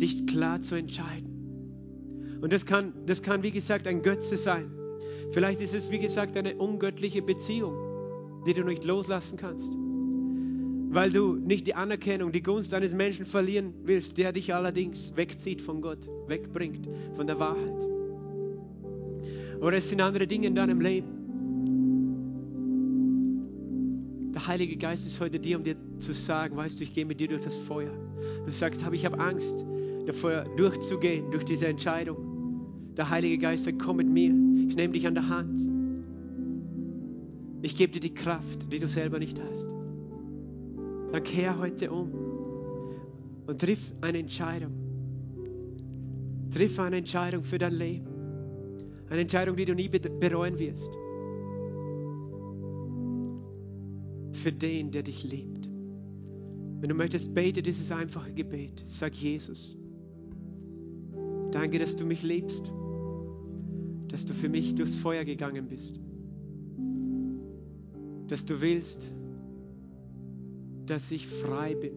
[0.00, 2.38] dich klar zu entscheiden.
[2.40, 4.70] Und das kann, das kann, wie gesagt, ein Götze sein.
[5.32, 7.74] Vielleicht ist es, wie gesagt, eine ungöttliche Beziehung,
[8.46, 9.74] die du nicht loslassen kannst.
[9.74, 15.60] Weil du nicht die Anerkennung, die Gunst eines Menschen verlieren willst, der dich allerdings wegzieht
[15.60, 17.86] von Gott, wegbringt von der Wahrheit.
[19.60, 21.19] Oder es sind andere Dinge in deinem Leben.
[24.50, 27.28] Heilige Geist ist heute dir, um dir zu sagen, weißt du, ich gehe mit dir
[27.28, 27.92] durch das Feuer.
[28.44, 29.64] Du sagst, ich habe Angst,
[30.06, 32.16] davor durchzugehen, durch diese Entscheidung.
[32.96, 34.34] Der Heilige Geist sagt, komm mit mir.
[34.68, 35.60] Ich nehme dich an der Hand.
[37.62, 39.68] Ich gebe dir die Kraft, die du selber nicht hast.
[41.12, 42.10] Dann kehr heute um
[43.46, 44.72] und triff eine Entscheidung.
[46.52, 48.08] Triff eine Entscheidung für dein Leben.
[49.10, 50.99] Eine Entscheidung, die du nie bereuen wirst.
[54.42, 55.68] Für den, der dich liebt.
[56.80, 58.82] Wenn du möchtest, bete dieses einfache Gebet.
[58.86, 59.76] Sag Jesus,
[61.50, 62.72] danke, dass du mich liebst
[64.10, 66.00] dass du für mich durchs Feuer gegangen bist.
[68.26, 69.12] Dass du willst,
[70.86, 71.96] dass ich frei bin.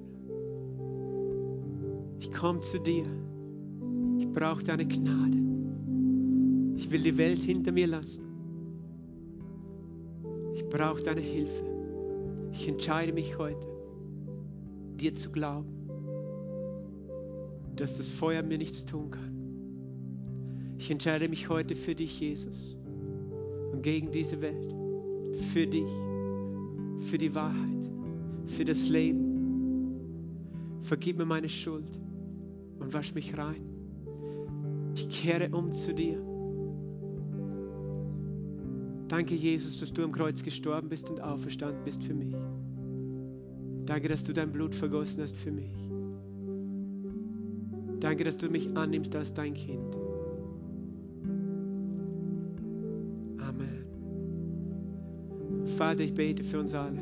[2.20, 3.06] Ich komme zu dir.
[4.20, 5.38] Ich brauche deine Gnade.
[6.76, 8.24] Ich will die Welt hinter mir lassen.
[10.54, 11.73] Ich brauche deine Hilfe.
[12.54, 13.68] Ich entscheide mich heute,
[14.95, 15.68] dir zu glauben,
[17.76, 20.76] dass das Feuer mir nichts tun kann.
[20.78, 22.78] Ich entscheide mich heute für dich, Jesus,
[23.72, 24.72] und gegen diese Welt,
[25.51, 25.89] für dich,
[27.10, 27.91] für die Wahrheit,
[28.45, 30.80] für das Leben.
[30.82, 31.99] Vergib mir meine Schuld
[32.80, 33.66] und wasch mich rein.
[34.95, 36.33] Ich kehre um zu dir.
[39.14, 42.34] Danke, Jesus, dass du am Kreuz gestorben bist und auferstanden bist für mich.
[43.86, 45.72] Danke, dass du dein Blut vergossen hast für mich.
[47.99, 49.95] Danke, dass du mich annimmst als dein Kind.
[55.78, 57.01] Vater, ich bete für uns alle.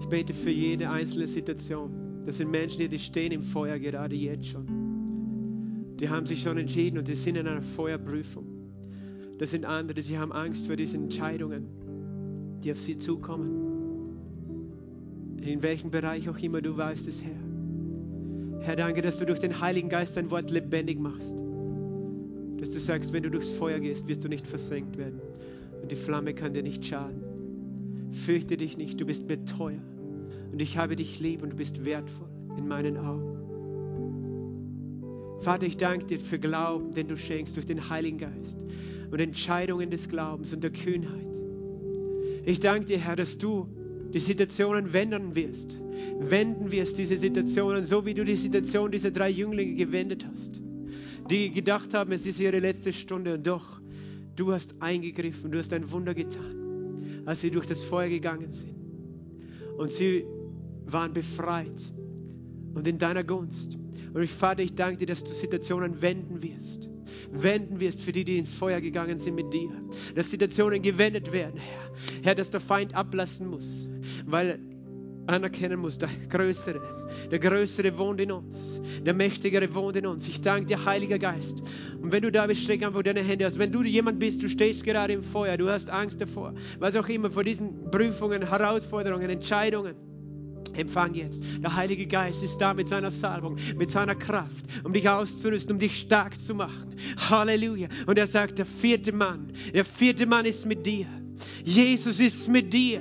[0.00, 2.22] Ich bete für jede einzelne Situation.
[2.24, 4.66] Das sind Menschen, die stehen im Feuer gerade jetzt schon.
[6.00, 8.53] Die haben sich schon entschieden und die sind in einer Feuerprüfung.
[9.38, 11.66] Das sind andere, die haben Angst vor diesen Entscheidungen,
[12.62, 13.64] die auf sie zukommen.
[15.42, 17.32] In welchem Bereich auch immer du weißt es, Herr.
[18.60, 21.36] Herr, danke, dass du durch den Heiligen Geist dein Wort lebendig machst.
[22.58, 25.20] Dass du sagst, wenn du durchs Feuer gehst, wirst du nicht versenkt werden
[25.82, 27.22] und die Flamme kann dir nicht schaden.
[28.10, 29.82] Fürchte dich nicht, du bist mir teuer
[30.50, 33.34] und ich habe dich lieb und du bist wertvoll in meinen Augen.
[35.40, 38.56] Vater, ich danke dir für Glauben, den du schenkst durch den Heiligen Geist
[39.10, 41.38] und Entscheidungen des Glaubens und der Kühnheit.
[42.44, 43.68] Ich danke dir, Herr, dass du
[44.12, 45.80] die Situationen wenden wirst.
[46.20, 50.60] Wenden wirst diese Situationen, so wie du die Situation dieser drei Jünglinge gewendet hast,
[51.30, 53.80] die gedacht haben, es ist ihre letzte Stunde und doch
[54.36, 58.74] Du hast eingegriffen, du hast ein Wunder getan, als sie durch das Feuer gegangen sind.
[59.78, 60.24] Und sie
[60.86, 61.92] waren befreit
[62.74, 63.78] und in deiner Gunst.
[64.12, 66.88] Und ich, Vater, ich danke dir, dass du Situationen wenden wirst.
[67.34, 69.70] Wenden wirst für die, die ins Feuer gegangen sind mit dir.
[70.14, 71.90] Dass Situationen gewendet werden, Herr.
[72.22, 73.88] Herr, dass der Feind ablassen muss,
[74.26, 74.58] weil
[75.26, 76.80] anerkennen muss, der Größere,
[77.30, 80.28] der Größere wohnt in uns, der Mächtigere wohnt in uns.
[80.28, 81.62] Ich danke dir, Heiliger Geist.
[82.00, 83.58] Und wenn du da bist, streck einfach deine Hände aus.
[83.58, 87.08] Wenn du jemand bist, du stehst gerade im Feuer, du hast Angst davor, was auch
[87.08, 89.94] immer, vor diesen Prüfungen, Herausforderungen, Entscheidungen.
[90.78, 91.42] Empfang jetzt.
[91.62, 95.78] Der Heilige Geist ist da mit seiner Salbung, mit seiner Kraft, um dich auszurüsten, um
[95.78, 96.94] dich stark zu machen.
[97.30, 97.88] Halleluja.
[98.06, 101.06] Und er sagt, der vierte Mann, der vierte Mann ist mit dir.
[101.64, 103.00] Jesus ist mit dir.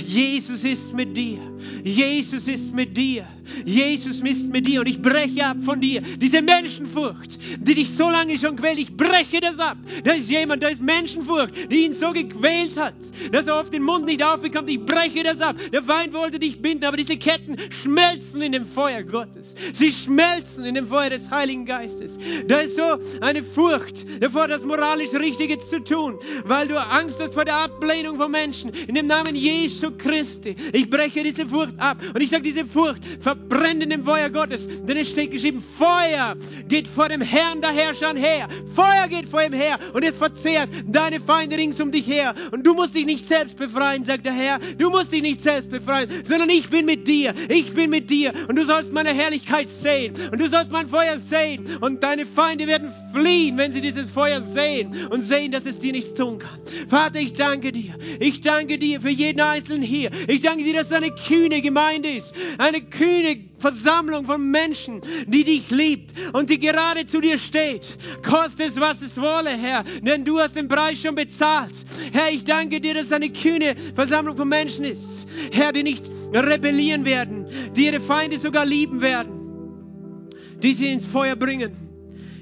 [0.00, 1.38] Jesus ist mit dir.
[1.84, 3.26] Jesus ist mit dir.
[3.64, 8.10] Jesus ist mit dir und ich breche ab von dir diese Menschenfurcht, die dich so
[8.10, 8.78] lange schon quält.
[8.78, 9.78] Ich breche das ab.
[10.04, 12.94] Da ist jemand, da ist Menschenfurcht, die ihn so gequält hat,
[13.32, 14.70] dass er oft den Mund nicht aufbekommt.
[14.70, 15.56] Ich breche das ab.
[15.72, 19.54] Der Feind wollte dich binden, aber diese Ketten schmelzen in dem Feuer Gottes.
[19.72, 22.18] Sie schmelzen in dem Feuer des Heiligen Geistes.
[22.46, 27.34] Da ist so eine Furcht davor, das moralisch Richtige zu tun, weil du Angst hast
[27.34, 28.70] vor der Ablehnung von Menschen.
[28.86, 30.54] In dem Namen Jesu Christi.
[30.72, 34.30] Ich breche diese Furcht ab und ich sage, diese Furcht verbraucht verbrennt in dem Feuer
[34.30, 34.68] Gottes.
[34.84, 36.36] Denn es steht geschrieben, Feuer
[36.68, 38.48] geht vor dem Herrn der Herrscher her.
[38.74, 42.34] Feuer geht vor ihm her und es verzehrt deine Feinde rings um dich her.
[42.50, 44.58] Und du musst dich nicht selbst befreien, sagt der Herr.
[44.78, 47.34] Du musst dich nicht selbst befreien, sondern ich bin mit dir.
[47.48, 51.18] Ich bin mit dir und du sollst meine Herrlichkeit sehen und du sollst mein Feuer
[51.18, 55.78] sehen und deine Feinde werden fliehen, wenn sie dieses Feuer sehen und sehen, dass es
[55.78, 56.58] dir nichts tun kann.
[56.88, 57.94] Vater, ich danke dir.
[58.20, 60.10] Ich danke dir für jeden Einzelnen hier.
[60.26, 62.34] Ich danke dir, dass es eine kühne Gemeinde ist.
[62.58, 63.27] Eine kühne
[63.58, 67.96] Versammlung von Menschen, die dich liebt und die gerade zu dir steht.
[68.22, 71.74] Koste es, was es wolle, Herr, denn du hast den Preis schon bezahlt.
[72.12, 75.26] Herr, ich danke dir, dass es eine kühne Versammlung von Menschen ist.
[75.52, 80.28] Herr, die nicht rebellieren werden, die ihre Feinde sogar lieben werden,
[80.62, 81.72] die sie ins Feuer bringen.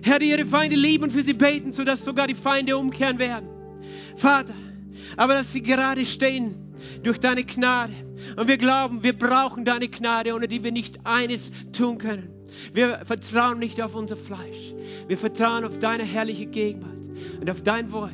[0.03, 3.49] Herr, die ihre Feinde lieben und für sie beten, sodass sogar die Feinde umkehren werden.
[4.17, 4.55] Vater,
[5.17, 6.55] aber dass sie gerade stehen
[7.03, 8.06] durch deine Gnade.
[8.37, 12.29] Und wir glauben, wir brauchen deine Gnade, ohne die wir nicht eines tun können.
[12.73, 14.75] Wir vertrauen nicht auf unser Fleisch.
[15.09, 17.09] Wir vertrauen auf deine herrliche Gegenwart
[17.41, 18.13] und auf dein Wort,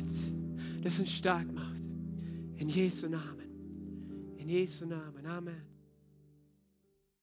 [0.81, 1.81] das uns stark macht.
[2.57, 4.37] In Jesu Namen.
[4.37, 5.25] In Jesu Namen.
[5.25, 5.72] Amen.